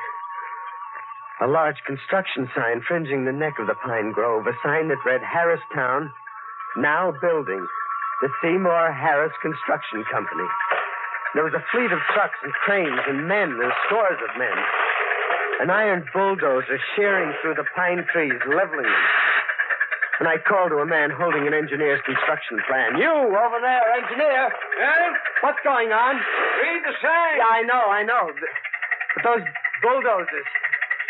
A 1.42 1.48
large 1.48 1.78
construction 1.86 2.50
sign 2.56 2.82
fringing 2.88 3.26
the 3.26 3.36
neck 3.36 3.60
of 3.60 3.68
the 3.68 3.76
pine 3.84 4.12
grove, 4.12 4.48
a 4.48 4.56
sign 4.64 4.88
that 4.90 5.04
read 5.06 5.22
Harristown, 5.22 6.12
now 6.78 7.14
building, 7.22 7.66
the 8.22 8.30
Seymour 8.42 8.94
Harris 8.94 9.34
Construction 9.42 10.06
Company. 10.12 10.48
There 11.34 11.44
was 11.44 11.54
a 11.54 11.66
fleet 11.72 11.92
of 11.92 12.00
trucks 12.14 12.40
and 12.44 12.54
cranes 12.64 13.02
and 13.08 13.28
men 13.28 13.52
and 13.52 13.72
scores 13.86 14.20
of 14.24 14.40
men. 14.40 14.58
An 15.60 15.70
iron 15.70 16.06
bulldozer 16.14 16.80
shearing 16.96 17.34
through 17.42 17.56
the 17.56 17.68
pine 17.76 18.06
trees, 18.14 18.40
leveling 18.48 18.88
them. 18.88 19.25
And 20.20 20.32
I 20.32 20.40
called 20.40 20.72
to 20.72 20.80
a 20.80 20.88
man 20.88 21.12
holding 21.12 21.44
an 21.48 21.54
engineer's 21.54 22.00
construction 22.08 22.60
plan. 22.72 22.96
You, 22.96 23.12
over 23.12 23.60
there, 23.60 23.84
engineer. 24.00 24.48
Eh? 24.48 25.08
What's 25.44 25.60
going 25.64 25.92
on? 25.92 26.16
Read 26.64 26.82
the 26.88 26.96
sign. 27.04 27.36
Yeah, 27.36 27.52
I 27.52 27.62
know, 27.68 27.84
I 27.92 28.02
know. 28.04 28.32
But 28.32 29.24
those 29.28 29.44
bulldozers, 29.84 30.48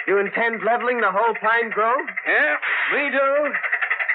you 0.09 0.17
intend 0.17 0.65
leveling 0.65 1.01
the 1.01 1.13
whole 1.13 1.37
pine 1.37 1.69
grove? 1.69 2.01
Yeah, 2.25 2.57
we 2.97 3.13
do. 3.13 3.29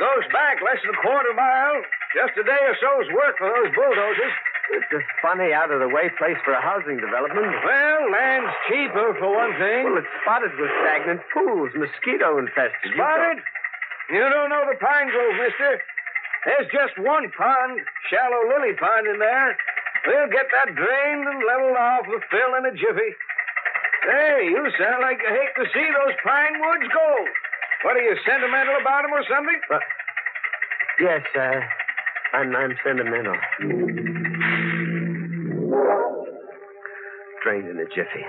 Goes 0.03 0.27
back 0.35 0.59
less 0.59 0.83
than 0.83 0.91
a 0.91 0.99
quarter 0.99 1.35
mile. 1.39 1.87
Just 2.11 2.35
a 2.35 2.43
day 2.43 2.63
or 2.67 2.75
so's 2.83 3.07
work 3.15 3.39
for 3.39 3.47
those 3.47 3.71
bulldozers. 3.71 4.35
It's 4.75 4.91
a 4.91 5.03
funny, 5.23 5.53
out 5.53 5.71
of 5.71 5.79
the 5.79 5.91
way 5.91 6.11
place 6.19 6.39
for 6.45 6.55
a 6.55 6.63
housing 6.63 6.99
development. 6.99 7.47
Well, 7.63 8.11
land's 8.11 8.55
cheaper 8.67 9.15
for 9.19 9.31
one 9.31 9.55
thing. 9.59 9.87
Well, 9.87 9.99
it's 9.99 10.11
spotted 10.23 10.55
with 10.59 10.71
stagnant 10.83 11.23
pools, 11.35 11.71
mosquito 11.75 12.39
infested. 12.39 12.91
You 12.91 12.99
Spotted? 12.99 13.39
You 14.11 14.27
don't 14.27 14.51
know 14.51 14.65
the 14.67 14.77
pine 14.79 15.09
grove, 15.11 15.35
mister. 15.39 15.81
There's 16.45 16.69
just 16.73 16.99
one 16.99 17.31
pond, 17.37 17.81
shallow 18.11 18.43
lily 18.49 18.75
pond 18.75 19.07
in 19.07 19.19
there. 19.19 19.57
We'll 20.07 20.29
get 20.33 20.47
that 20.51 20.75
drained 20.75 21.29
and 21.29 21.45
leveled 21.47 21.77
off 21.77 22.07
with 22.09 22.23
fill 22.31 22.57
in 22.59 22.65
a 22.67 22.73
jiffy. 22.73 23.13
Hey, 24.09 24.49
you 24.49 24.65
sound 24.81 25.03
like 25.03 25.21
you 25.23 25.29
hate 25.29 25.55
to 25.63 25.67
see 25.73 25.87
those 25.93 26.17
pine 26.25 26.59
woods 26.59 26.89
go. 26.93 27.09
What 27.85 27.97
are 27.97 28.03
you, 28.03 28.17
sentimental 28.27 28.77
about 28.81 29.05
'em 29.05 29.13
or 29.13 29.25
something? 29.29 29.61
Yes, 30.99 31.23
uh, 31.37 31.61
I'm, 32.33 32.57
I'm 32.57 32.75
sentimental. 32.85 33.37
Drained 37.45 37.69
in 37.69 37.79
a 37.79 37.87
jiffy. 37.95 38.25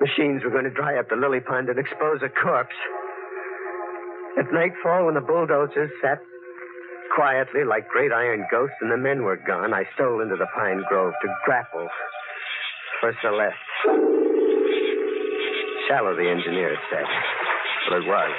Machines 0.00 0.44
were 0.44 0.50
going 0.50 0.64
to 0.64 0.70
dry 0.70 0.98
up 0.98 1.08
the 1.08 1.16
lily 1.16 1.40
pond 1.40 1.68
and 1.68 1.78
expose 1.78 2.20
a 2.22 2.28
corpse. 2.28 2.74
At 4.38 4.52
nightfall, 4.52 5.06
when 5.06 5.14
the 5.14 5.20
bulldozers 5.20 5.90
sat 6.02 6.18
quietly 7.14 7.62
like 7.62 7.88
great 7.88 8.10
iron 8.10 8.44
ghosts 8.50 8.76
and 8.80 8.90
the 8.90 8.96
men 8.96 9.22
were 9.22 9.38
gone, 9.46 9.72
I 9.72 9.84
stole 9.94 10.20
into 10.20 10.34
the 10.36 10.48
pine 10.54 10.82
grove 10.88 11.14
to 11.22 11.28
grapple 11.44 11.88
for 13.00 13.12
Celeste. 13.22 13.54
Shallow, 15.88 16.16
the 16.16 16.28
engineer 16.28 16.74
said. 16.90 17.06
Well, 17.90 18.00
it 18.02 18.06
was. 18.06 18.34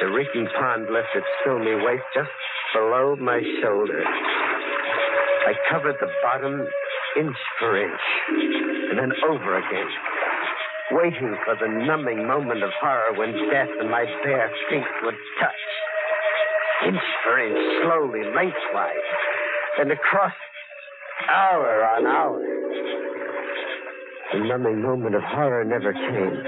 The 0.00 0.06
reeking 0.14 0.46
pond 0.58 0.86
left 0.92 1.08
its 1.16 1.26
filmy 1.44 1.74
waist 1.74 2.04
just 2.14 2.30
below 2.72 3.16
my 3.16 3.42
shoulder. 3.60 4.04
I 4.04 5.54
covered 5.70 5.96
the 5.98 6.10
bottom 6.22 6.60
inch 7.18 7.36
for 7.58 7.82
inch, 7.82 8.00
and 8.90 8.98
then 8.98 9.10
over 9.26 9.58
again, 9.58 9.88
waiting 10.90 11.36
for 11.44 11.54
the 11.60 11.68
numbing 11.68 12.26
moment 12.26 12.62
of 12.62 12.70
horror 12.80 13.12
when 13.16 13.32
death 13.50 13.68
and 13.80 13.90
my 13.90 14.04
bare 14.24 14.50
feet 14.70 14.88
would 15.02 15.14
touch. 15.40 15.64
Inch 16.86 17.02
for 17.24 17.38
inch, 17.38 17.84
slowly, 17.84 18.24
lengthwise, 18.34 19.08
and 19.80 19.92
across 19.92 20.32
hour 21.28 21.84
on 21.84 22.06
hour. 22.06 22.42
The 24.32 24.48
numbing 24.48 24.82
moment 24.82 25.14
of 25.14 25.22
horror 25.22 25.64
never 25.64 25.92
came. 25.92 26.42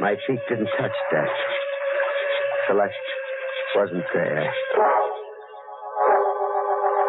My 0.00 0.14
feet 0.26 0.40
didn't 0.48 0.68
touch 0.78 0.96
death. 1.10 1.36
Celeste 2.68 2.94
wasn't 3.74 4.04
there. 4.14 4.54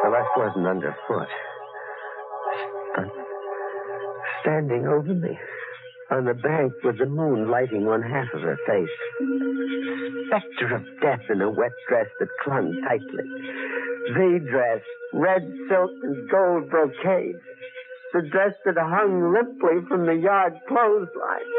Celeste 0.04 0.38
wasn't 0.38 0.68
underfoot. 0.68 1.28
But 2.96 3.06
standing 4.42 4.88
over 4.88 5.14
me 5.14 5.38
on 6.12 6.26
the 6.26 6.34
bank 6.34 6.74
with 6.84 6.98
the 6.98 7.06
moon 7.06 7.50
lighting 7.52 7.86
one 7.86 8.02
half 8.02 8.28
of 8.34 8.42
her 8.42 8.58
face. 8.66 8.90
Specter 10.28 10.76
of 10.76 10.84
death 11.02 11.26
in 11.30 11.42
a 11.42 11.50
wet 11.50 11.72
dress 11.88 12.08
that 12.20 12.30
clung 12.44 12.82
tightly. 12.88 13.30
The 14.14 14.40
dress, 14.50 14.82
red 15.14 15.42
silk 15.70 15.92
and 16.02 16.30
gold 16.30 16.70
brocade. 16.70 17.36
The 18.14 18.28
dress 18.32 18.54
that 18.66 18.76
hung 18.78 19.34
limply 19.34 19.86
from 19.88 20.08
the 20.08 20.16
yard 20.16 20.54
clothesline. 20.68 21.50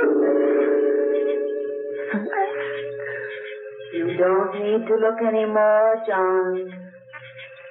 You 3.94 4.16
don't 4.18 4.54
need 4.54 4.86
to 4.88 4.94
look 4.96 5.20
anymore, 5.20 5.94
John. 6.08 6.72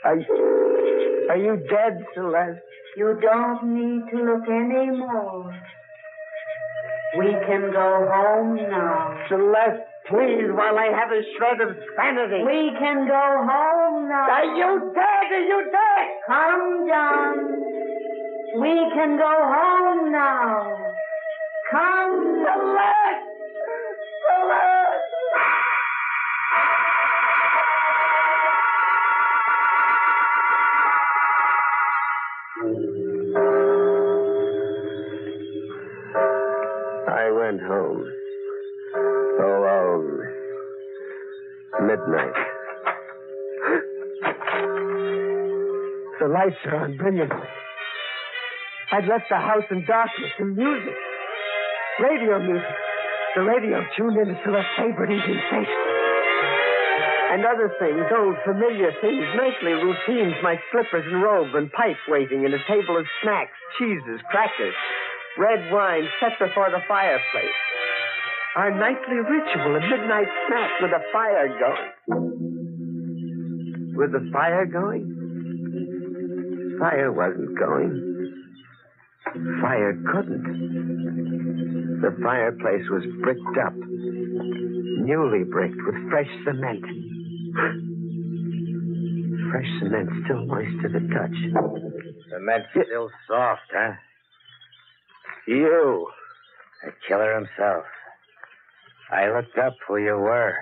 Are, 0.05 0.17
are 1.29 1.37
you 1.37 1.57
dead, 1.69 2.05
Celeste? 2.13 2.61
You 2.95 3.19
don't 3.21 3.73
need 3.73 4.11
to 4.11 4.23
look 4.23 4.47
anymore. 4.47 5.53
We 7.17 7.25
can 7.47 7.71
go 7.71 8.05
home 8.11 8.55
now. 8.55 9.17
Celeste, 9.29 9.81
please, 10.07 10.45
while 10.53 10.77
I 10.77 10.93
have 10.93 11.09
a 11.11 11.21
shred 11.37 11.59
of 11.61 11.75
sanity. 11.97 12.43
We 12.45 12.69
can 12.77 13.07
go 13.07 13.25
home 13.49 14.09
now. 14.09 14.29
Are 14.29 14.45
you 14.45 14.93
dead? 14.93 15.31
Are 15.33 15.41
you 15.41 15.71
dead? 15.71 16.07
Come, 16.27 16.87
John. 16.87 17.59
We 18.61 18.75
can 18.93 19.17
go 19.17 19.29
home 19.29 20.11
now. 20.11 20.77
Come, 21.71 22.45
Celeste! 22.45 23.25
Celeste! 24.25 25.68
Midnight. 42.07 42.33
The 46.19 46.27
lights 46.27 46.55
are 46.65 46.75
on 46.83 46.97
brilliantly. 46.97 47.47
I'd 48.91 49.07
left 49.07 49.25
the 49.29 49.35
house 49.38 49.63
in 49.71 49.85
darkness 49.85 50.31
and 50.39 50.55
music. 50.55 50.95
Radio 51.99 52.39
music. 52.39 52.75
The 53.35 53.41
radio 53.43 53.83
tuned 53.97 54.17
into 54.17 54.35
Celeste's 54.43 54.71
favorite 54.77 55.12
evening 55.12 55.41
station. 55.47 55.81
And 57.31 57.45
other 57.45 57.69
things, 57.79 58.01
old 58.15 58.35
familiar 58.45 58.91
things, 59.01 59.25
nightly 59.35 59.73
routines, 59.73 60.35
my 60.41 60.55
slippers 60.71 61.05
and 61.05 61.21
robe 61.21 61.53
and 61.53 61.71
pipe 61.71 61.99
waiting, 62.07 62.45
and 62.45 62.53
a 62.53 62.63
table 62.67 62.97
of 62.97 63.05
snacks, 63.21 63.53
cheeses, 63.77 64.19
crackers, 64.31 64.73
red 65.38 65.71
wine 65.71 66.07
set 66.19 66.39
before 66.39 66.71
the 66.71 66.81
fireplace. 66.88 67.68
Our 68.55 68.71
nightly 68.71 69.17
ritual, 69.17 69.75
a 69.75 69.79
midnight 69.79 70.27
snack 70.47 70.71
with 70.81 70.91
a 70.91 71.03
fire 71.13 71.47
going. 71.59 71.91
With 73.95 74.12
the 74.12 74.29
fire 74.33 74.65
going? 74.65 75.15
Fire 76.79 77.12
wasn't 77.12 77.59
going. 77.59 78.43
Fire 79.62 79.93
couldn't. 80.12 81.99
The 82.01 82.12
fireplace 82.23 82.89
was 82.89 83.03
bricked 83.21 83.57
up, 83.63 83.75
newly 83.75 85.43
bricked 85.43 85.81
with 85.85 86.09
fresh 86.09 86.29
cement. 86.43 86.85
Fresh 89.51 89.69
cement 89.79 90.09
still 90.23 90.45
moist 90.47 90.81
to 90.81 90.89
the 90.89 91.01
touch. 91.13 91.38
Cement's 92.31 92.69
still 92.71 93.09
soft, 93.27 93.71
huh? 93.71 93.93
You. 95.45 96.07
The 96.83 96.91
killer 97.07 97.35
himself. 97.35 97.85
I 99.11 99.27
looked 99.35 99.57
up 99.57 99.73
who 99.87 99.97
you 99.97 100.15
were. 100.17 100.55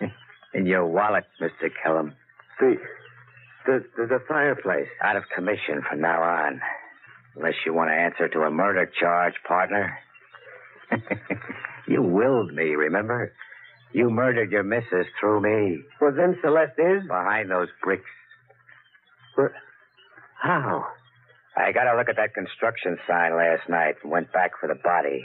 In 0.54 0.66
your 0.66 0.86
wallet, 0.86 1.24
Mr. 1.40 1.68
Kellum. 1.82 2.14
The, 2.60 2.76
the, 3.66 3.84
the, 3.96 4.06
the 4.06 4.18
fireplace. 4.28 4.88
Out 5.02 5.16
of 5.16 5.24
commission 5.34 5.82
from 5.88 6.00
now 6.00 6.22
on. 6.22 6.60
Unless 7.36 7.54
you 7.66 7.74
want 7.74 7.90
to 7.90 7.94
answer 7.94 8.28
to 8.28 8.40
a 8.42 8.50
murder 8.50 8.90
charge, 8.98 9.34
partner. 9.46 9.98
you 11.88 12.02
willed 12.02 12.52
me, 12.54 12.74
remember? 12.74 13.32
You 13.92 14.10
murdered 14.10 14.50
your 14.52 14.62
missus 14.62 15.06
through 15.20 15.40
me. 15.40 15.78
Well, 16.00 16.12
then 16.16 16.36
Celeste 16.42 16.78
is? 16.78 17.06
Behind 17.08 17.50
those 17.50 17.68
bricks. 17.82 18.04
Where- 19.34 19.54
How? 20.42 20.86
I 21.56 21.72
got 21.72 21.86
a 21.92 21.96
look 21.96 22.08
at 22.10 22.16
that 22.16 22.34
construction 22.34 22.98
sign 23.08 23.34
last 23.36 23.68
night 23.68 23.94
and 24.02 24.12
went 24.12 24.32
back 24.32 24.52
for 24.60 24.66
the 24.68 24.74
body. 24.82 25.24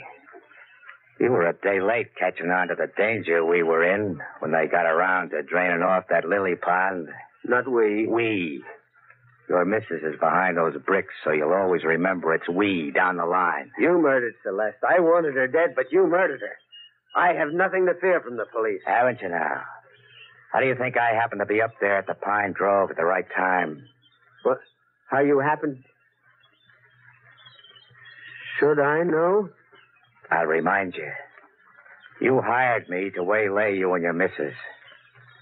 You 1.22 1.30
were 1.30 1.46
a 1.46 1.52
day 1.52 1.80
late 1.80 2.16
catching 2.18 2.50
on 2.50 2.66
to 2.66 2.74
the 2.74 2.90
danger 2.96 3.46
we 3.46 3.62
were 3.62 3.84
in 3.84 4.20
when 4.40 4.50
they 4.50 4.66
got 4.66 4.86
around 4.86 5.30
to 5.30 5.44
draining 5.44 5.80
off 5.80 6.08
that 6.10 6.24
lily 6.24 6.56
pond. 6.56 7.10
Not 7.44 7.70
we. 7.70 8.08
We. 8.08 8.64
Your 9.48 9.64
missus 9.64 10.02
is 10.02 10.18
behind 10.18 10.56
those 10.56 10.74
bricks, 10.84 11.14
so 11.22 11.30
you'll 11.30 11.52
always 11.52 11.84
remember 11.84 12.34
it's 12.34 12.48
we 12.48 12.90
down 12.90 13.18
the 13.18 13.24
line. 13.24 13.70
You 13.78 14.00
murdered 14.02 14.34
Celeste. 14.42 14.82
I 14.82 14.98
wanted 14.98 15.36
her 15.36 15.46
dead, 15.46 15.76
but 15.76 15.92
you 15.92 16.08
murdered 16.08 16.40
her. 16.40 16.56
I 17.14 17.34
have 17.34 17.52
nothing 17.52 17.86
to 17.86 17.94
fear 18.00 18.20
from 18.20 18.36
the 18.36 18.46
police. 18.52 18.80
Haven't 18.84 19.22
you 19.22 19.28
now? 19.28 19.62
How 20.52 20.58
do 20.58 20.66
you 20.66 20.74
think 20.74 20.96
I 20.96 21.14
happened 21.14 21.38
to 21.38 21.46
be 21.46 21.62
up 21.62 21.74
there 21.80 21.98
at 21.98 22.08
the 22.08 22.14
Pine 22.14 22.50
Grove 22.50 22.90
at 22.90 22.96
the 22.96 23.04
right 23.04 23.26
time? 23.36 23.84
What? 24.42 24.58
How 25.08 25.20
you 25.20 25.38
happened? 25.38 25.84
Should 28.58 28.80
I 28.80 29.04
know? 29.04 29.50
I'll 30.32 30.46
remind 30.46 30.94
you. 30.94 31.10
You 32.20 32.40
hired 32.40 32.88
me 32.88 33.10
to 33.16 33.22
waylay 33.22 33.76
you 33.76 33.92
and 33.94 34.02
your 34.02 34.12
missus. 34.12 34.54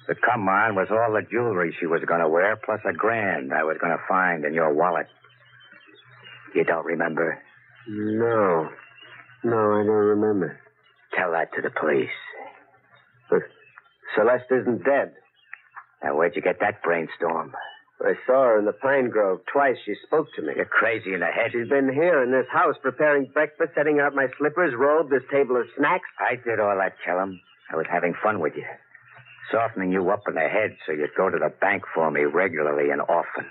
The 0.09 0.14
come 0.14 0.48
on 0.48 0.74
was 0.74 0.88
all 0.90 1.12
the 1.12 1.26
jewelry 1.31 1.74
she 1.79 1.87
was 1.87 2.03
going 2.07 2.20
to 2.20 2.29
wear, 2.29 2.57
plus 2.57 2.81
a 2.88 2.92
grand 2.92 3.53
I 3.53 3.62
was 3.62 3.76
going 3.81 3.92
to 3.92 4.03
find 4.09 4.44
in 4.44 4.55
your 4.55 4.74
wallet. 4.74 5.07
You 6.55 6.64
don't 6.64 6.87
remember? 6.87 7.38
No. 7.88 8.68
No, 9.44 9.57
I 9.57 9.85
don't 9.85 9.88
remember. 9.88 10.59
Tell 11.16 11.33
that 11.33 11.53
to 11.55 11.62
the 11.62 11.70
police. 11.70 12.09
But 13.31 13.42
Celeste 14.16 14.50
isn't 14.50 14.85
dead. 14.85 15.12
Now, 16.03 16.16
where'd 16.16 16.35
you 16.35 16.42
get 16.42 16.61
that 16.61 16.83
brainstorm? 16.83 17.53
I 18.03 18.15
saw 18.27 18.45
her 18.45 18.59
in 18.59 18.65
the 18.65 18.73
pine 18.73 19.11
grove. 19.11 19.41
Twice 19.53 19.77
she 19.85 19.95
spoke 20.07 20.27
to 20.37 20.43
me. 20.43 20.55
You're 20.57 20.65
crazy 20.65 21.13
in 21.13 21.21
the 21.21 21.27
head. 21.27 21.53
She's 21.53 21.69
been 21.69 21.93
here 21.93 22.23
in 22.23 22.31
this 22.31 22.47
house 22.51 22.77
preparing 22.81 23.27
breakfast, 23.33 23.73
setting 23.75 24.01
out 24.01 24.15
my 24.15 24.27
slippers, 24.39 24.75
robe, 24.77 25.11
this 25.11 25.23
table 25.31 25.57
of 25.57 25.67
snacks. 25.77 26.09
I 26.19 26.37
did 26.37 26.61
all 26.61 26.77
that, 26.77 26.95
Kellum. 27.05 27.41
I 27.71 27.77
was 27.77 27.87
having 27.91 28.15
fun 28.23 28.41
with 28.41 28.55
you. 28.57 28.65
Softening 29.53 29.93
you 29.93 30.09
up 30.11 30.23
in 30.29 30.35
the 30.35 30.41
head 30.49 30.77
so 30.87 30.93
you'd 30.93 31.15
go 31.17 31.29
to 31.29 31.39
the 31.39 31.53
bank 31.61 31.83
for 31.95 32.11
me 32.11 32.23
regularly 32.23 32.91
and 32.91 33.03
often. 33.03 33.47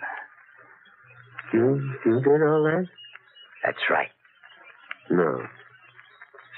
You, 1.54 1.94
you 2.06 2.22
did 2.22 2.42
all 2.42 2.64
that? 2.64 2.88
That's 3.64 3.90
right. 3.90 4.10
No. 5.10 5.44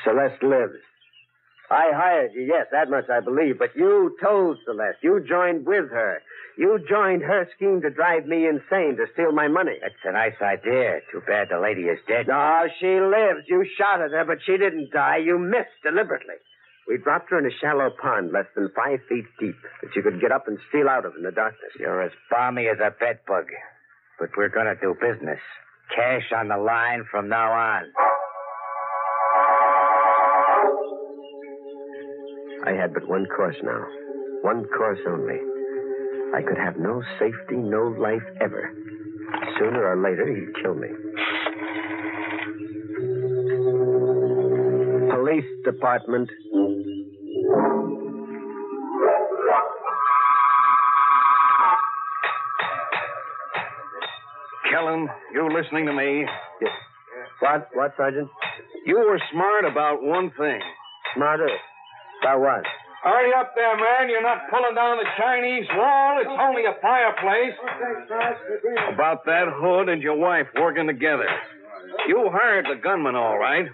Celeste 0.04 0.44
lives. 0.44 0.80
I 1.72 1.96
hired 1.96 2.34
you, 2.36 2.42
yes, 2.42 2.68
that 2.72 2.90
much 2.90 3.08
I 3.10 3.22
believe, 3.22 3.58
but 3.58 3.72
you 3.76 4.16
told 4.22 4.58
Celeste. 4.66 5.00
You 5.02 5.24
joined 5.24 5.66
with 5.66 5.90
her. 5.90 6.22
You 6.58 6.84
joined 6.84 7.24
her 7.24 7.48
scheme 7.56 7.82
to 7.82 7.90
drive 7.90 8.26
me 8.28 8.46
insane, 8.46 8.98
to 9.00 9.08
steal 9.14 9.32
my 9.32 9.48
money. 9.48 9.80
That's 9.82 9.96
a 10.04 10.12
nice 10.12 10.36
idea. 10.42 11.00
Too 11.12 11.24
bad 11.26 11.48
the 11.50 11.60
lady 11.64 11.88
is 11.88 12.00
dead. 12.10 12.28
No, 12.28 12.68
she 12.78 13.00
lives. 13.00 13.48
You 13.48 13.64
shot 13.78 14.02
at 14.02 14.12
her, 14.12 14.26
but 14.28 14.44
she 14.46 14.58
didn't 14.58 14.92
die. 14.92 15.24
You 15.24 15.40
missed 15.40 15.80
deliberately. 15.82 16.36
We 16.90 16.98
dropped 16.98 17.32
her 17.32 17.40
in 17.40 17.46
a 17.46 17.56
shallow 17.62 17.90
pond 17.90 18.34
less 18.34 18.52
than 18.54 18.70
five 18.76 19.00
feet 19.08 19.26
deep 19.40 19.56
that 19.82 19.96
you 19.96 20.04
could 20.04 20.20
get 20.20 20.34
up 20.34 20.50
and 20.50 20.60
steal 20.68 20.90
out 20.90 21.06
of 21.06 21.16
in 21.16 21.24
the 21.24 21.32
darkness. 21.32 21.72
You're 21.80 22.02
as 22.02 22.12
balmy 22.30 22.68
as 22.68 22.80
a 22.84 22.92
bedbug. 22.92 23.48
But 24.20 24.36
we're 24.36 24.50
going 24.50 24.68
to 24.68 24.76
do 24.76 24.94
business. 25.00 25.40
Cash 25.96 26.36
on 26.36 26.50
the 26.50 26.58
line 26.58 27.06
from 27.10 27.30
now 27.30 27.52
on. 27.52 27.84
I 32.66 32.72
had 32.74 32.94
but 32.94 33.08
one 33.08 33.26
course 33.26 33.56
now. 33.64 33.86
One 34.42 34.66
course 34.66 35.00
only. 35.08 35.40
I 36.36 36.42
could 36.42 36.58
have 36.58 36.78
no 36.78 37.02
safety, 37.20 37.56
no 37.56 37.94
life 38.00 38.22
ever. 38.40 38.74
Sooner 39.58 39.84
or 39.84 39.98
later, 39.98 40.28
he'd 40.28 40.62
kill 40.62 40.76
me. 40.76 40.88
Police 45.12 45.46
department. 45.66 46.30
Kellum, 54.72 55.10
you 55.34 55.50
listening 55.52 55.86
to 55.88 55.94
me? 55.94 56.26
Yes. 56.62 56.72
What? 57.40 57.70
What, 57.74 57.94
Sergeant? 57.98 58.30
You 58.86 58.98
were 59.00 59.20
smart 59.32 59.66
about 59.66 60.02
one 60.02 60.32
thing. 60.38 60.60
Smarter. 61.16 61.50
About 62.22 62.40
what? 62.40 62.64
Hurry 63.04 63.34
up 63.34 63.54
there, 63.56 63.76
man. 63.78 64.10
You're 64.10 64.22
not 64.22 64.46
pulling 64.52 64.76
down 64.76 64.98
the 64.98 65.10
Chinese 65.18 65.66
wall. 65.74 66.22
It's 66.22 66.30
only 66.30 66.66
a 66.70 66.78
fireplace. 66.82 67.58
About 68.94 69.26
that 69.26 69.50
hood 69.50 69.90
and 69.90 70.04
your 70.04 70.16
wife 70.16 70.46
working 70.56 70.86
together. 70.86 71.26
You 72.08 72.30
hired 72.32 72.66
the 72.66 72.80
gunman, 72.82 73.16
all 73.16 73.40
right. 73.40 73.66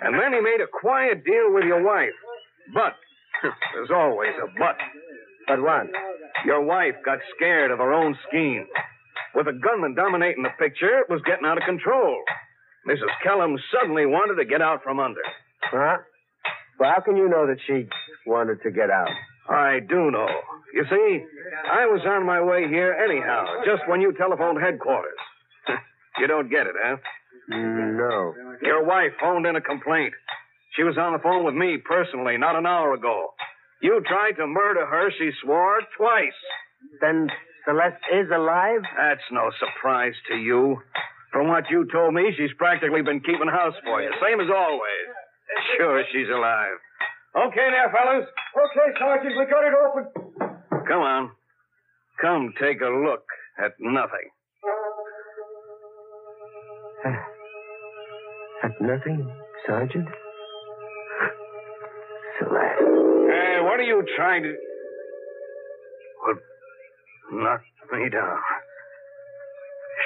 And 0.00 0.14
then 0.14 0.32
he 0.34 0.40
made 0.40 0.60
a 0.60 0.68
quiet 0.68 1.24
deal 1.24 1.54
with 1.54 1.64
your 1.64 1.82
wife. 1.82 2.12
But, 2.74 2.96
there's 3.74 3.90
always 3.90 4.32
a 4.42 4.46
but. 4.58 4.76
But 5.48 5.62
what? 5.62 5.86
Your 6.44 6.60
wife 6.62 6.96
got 7.04 7.18
scared 7.34 7.70
of 7.70 7.78
her 7.78 7.94
own 7.94 8.16
scheme. 8.28 8.66
With 9.34 9.46
the 9.46 9.52
gunman 9.52 9.94
dominating 9.94 10.42
the 10.42 10.52
picture, 10.58 11.00
it 11.00 11.08
was 11.08 11.22
getting 11.24 11.46
out 11.46 11.56
of 11.56 11.64
control. 11.64 12.22
Mrs. 12.86 13.08
Kellum 13.22 13.56
suddenly 13.72 14.04
wanted 14.04 14.36
to 14.36 14.44
get 14.44 14.60
out 14.60 14.82
from 14.82 15.00
under. 15.00 15.22
Huh? 15.64 15.98
Well, 16.78 16.92
how 16.94 17.00
can 17.00 17.16
you 17.16 17.28
know 17.28 17.46
that 17.46 17.58
she 17.66 17.88
wanted 18.26 18.62
to 18.62 18.70
get 18.70 18.90
out? 18.90 19.08
I 19.48 19.80
do 19.80 20.10
know. 20.10 20.28
You 20.74 20.84
see, 20.90 21.24
I 21.70 21.86
was 21.86 22.02
on 22.06 22.26
my 22.26 22.42
way 22.42 22.68
here 22.68 22.92
anyhow, 22.92 23.46
just 23.64 23.88
when 23.88 24.00
you 24.00 24.12
telephoned 24.12 24.60
headquarters. 24.60 25.18
you 26.18 26.26
don't 26.26 26.50
get 26.50 26.66
it, 26.66 26.74
huh? 26.76 26.96
No. 27.48 28.34
Your 28.62 28.84
wife 28.84 29.12
phoned 29.20 29.46
in 29.46 29.56
a 29.56 29.60
complaint. 29.60 30.12
She 30.76 30.82
was 30.82 30.98
on 30.98 31.12
the 31.12 31.18
phone 31.20 31.44
with 31.44 31.54
me 31.54 31.78
personally 31.78 32.36
not 32.36 32.56
an 32.56 32.66
hour 32.66 32.92
ago. 32.92 33.32
You 33.80 34.02
tried 34.06 34.32
to 34.32 34.46
murder 34.46 34.84
her, 34.84 35.10
she 35.18 35.30
swore, 35.42 35.80
twice. 35.96 36.36
Then 37.00 37.28
Celeste 37.64 38.04
is 38.12 38.28
alive? 38.34 38.82
That's 38.96 39.24
no 39.30 39.50
surprise 39.58 40.14
to 40.28 40.36
you. 40.36 40.78
From 41.32 41.48
what 41.48 41.64
you 41.70 41.86
told 41.92 42.14
me, 42.14 42.32
she's 42.36 42.52
practically 42.56 43.02
been 43.02 43.20
keeping 43.20 43.48
house 43.48 43.74
for 43.84 44.02
you, 44.02 44.10
same 44.20 44.40
as 44.40 44.48
always. 44.48 45.06
Sure, 45.76 46.02
she's 46.12 46.28
alive. 46.28 46.78
Okay, 47.36 47.68
now, 47.70 47.86
fellas. 47.92 48.26
Okay, 48.56 48.98
Sergeant, 48.98 49.36
we 49.36 49.44
got 49.46 49.64
it 49.64 49.74
open. 49.74 50.86
Come 50.88 51.00
on. 51.00 51.30
Come 52.20 52.54
take 52.60 52.80
a 52.80 52.88
look 52.88 53.24
at 53.62 53.72
nothing. 53.78 54.30
Uh, 57.04 57.10
at 58.64 58.80
nothing, 58.80 59.30
Sergeant? 59.66 60.08
Celeste. 62.38 62.80
Hey, 62.80 63.58
what 63.60 63.80
are 63.80 63.86
you 63.86 64.02
trying 64.16 64.42
to. 64.44 64.54
Well, 66.24 66.38
knock 67.42 67.60
me 67.92 68.08
down. 68.08 68.38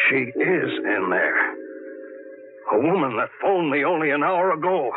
She 0.09 0.16
is 0.16 0.70
in 0.79 1.09
there. 1.11 1.55
A 2.72 2.79
woman 2.79 3.16
that 3.16 3.29
phoned 3.40 3.70
me 3.70 3.85
only 3.85 4.11
an 4.11 4.22
hour 4.22 4.53
ago 4.53 4.92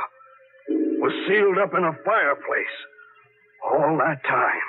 was 1.03 1.11
sealed 1.27 1.57
up 1.57 1.73
in 1.77 1.83
a 1.83 1.91
fireplace 2.05 2.75
all 3.61 3.97
that 3.97 4.23
time. 4.23 4.63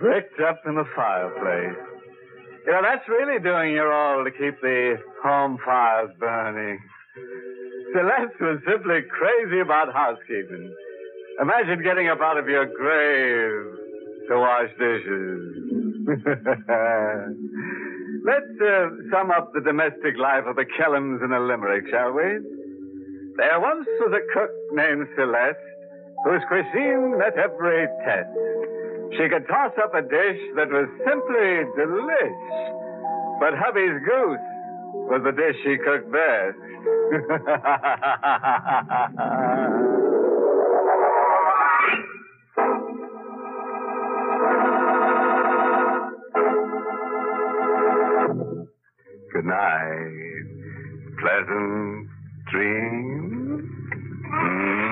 Bricked 0.00 0.40
up 0.40 0.62
in 0.66 0.76
the 0.76 0.84
fireplace. 0.96 1.76
You 2.64 2.72
know, 2.72 2.80
that's 2.80 3.06
really 3.06 3.42
doing 3.42 3.74
your 3.74 3.92
all 3.92 4.24
to 4.24 4.30
keep 4.30 4.58
the 4.62 4.96
home 5.22 5.58
fires 5.62 6.08
burning. 6.18 6.78
Celeste 7.92 8.40
was 8.40 8.60
simply 8.66 9.02
crazy 9.10 9.60
about 9.60 9.92
housekeeping. 9.92 10.74
Imagine 11.42 11.82
getting 11.82 12.08
up 12.08 12.22
out 12.22 12.38
of 12.38 12.48
your 12.48 12.64
grave 12.64 13.77
to 14.28 14.36
wash 14.38 14.70
dishes. 14.78 15.40
Let's 18.24 18.60
uh, 18.60 18.88
sum 19.10 19.30
up 19.30 19.52
the 19.54 19.60
domestic 19.64 20.18
life 20.18 20.44
of 20.46 20.56
the 20.56 20.66
Kellums 20.78 21.24
in 21.24 21.32
a 21.32 21.40
limerick, 21.40 21.84
shall 21.90 22.12
we? 22.12 22.38
There 23.36 23.60
once 23.60 23.86
was 24.00 24.12
a 24.12 24.20
cook 24.34 24.50
named 24.72 25.06
Celeste 25.16 25.58
whose 26.24 26.42
cuisine 26.48 27.16
met 27.18 27.38
every 27.38 27.86
test. 28.04 28.28
She 29.16 29.28
could 29.28 29.46
toss 29.48 29.72
up 29.82 29.94
a 29.94 30.02
dish 30.02 30.40
that 30.56 30.68
was 30.68 30.88
simply 31.06 31.64
delish. 31.78 32.42
But 33.40 33.54
hubby's 33.56 34.02
goose 34.04 34.40
was 35.08 35.22
the 35.24 35.32
dish 35.32 35.56
she 35.64 35.78
cooked 35.78 36.10
best. 36.12 36.58
Good 49.38 49.46
night. 49.46 50.42
Pleasant 51.20 52.08
dreams. 52.50 53.62
Mm. 54.34 54.87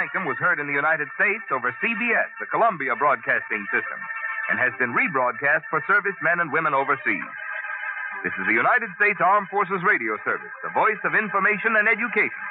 Sanctum 0.00 0.24
was 0.24 0.40
heard 0.40 0.56
in 0.56 0.64
the 0.64 0.72
United 0.72 1.12
States 1.12 1.44
over 1.52 1.76
CBS, 1.76 2.32
the 2.40 2.48
Columbia 2.48 2.96
Broadcasting 2.96 3.68
System, 3.68 4.00
and 4.48 4.56
has 4.56 4.72
been 4.80 4.96
rebroadcast 4.96 5.68
for 5.68 5.84
servicemen 5.84 6.40
and 6.40 6.48
women 6.48 6.72
overseas. 6.72 7.28
This 8.24 8.32
is 8.40 8.48
the 8.48 8.56
United 8.56 8.88
States 8.96 9.20
Armed 9.20 9.52
Forces 9.52 9.84
Radio 9.84 10.16
Service, 10.24 10.48
the 10.64 10.72
voice 10.72 10.96
of 11.04 11.12
information 11.12 11.76
and 11.76 11.84
education. 11.84 12.44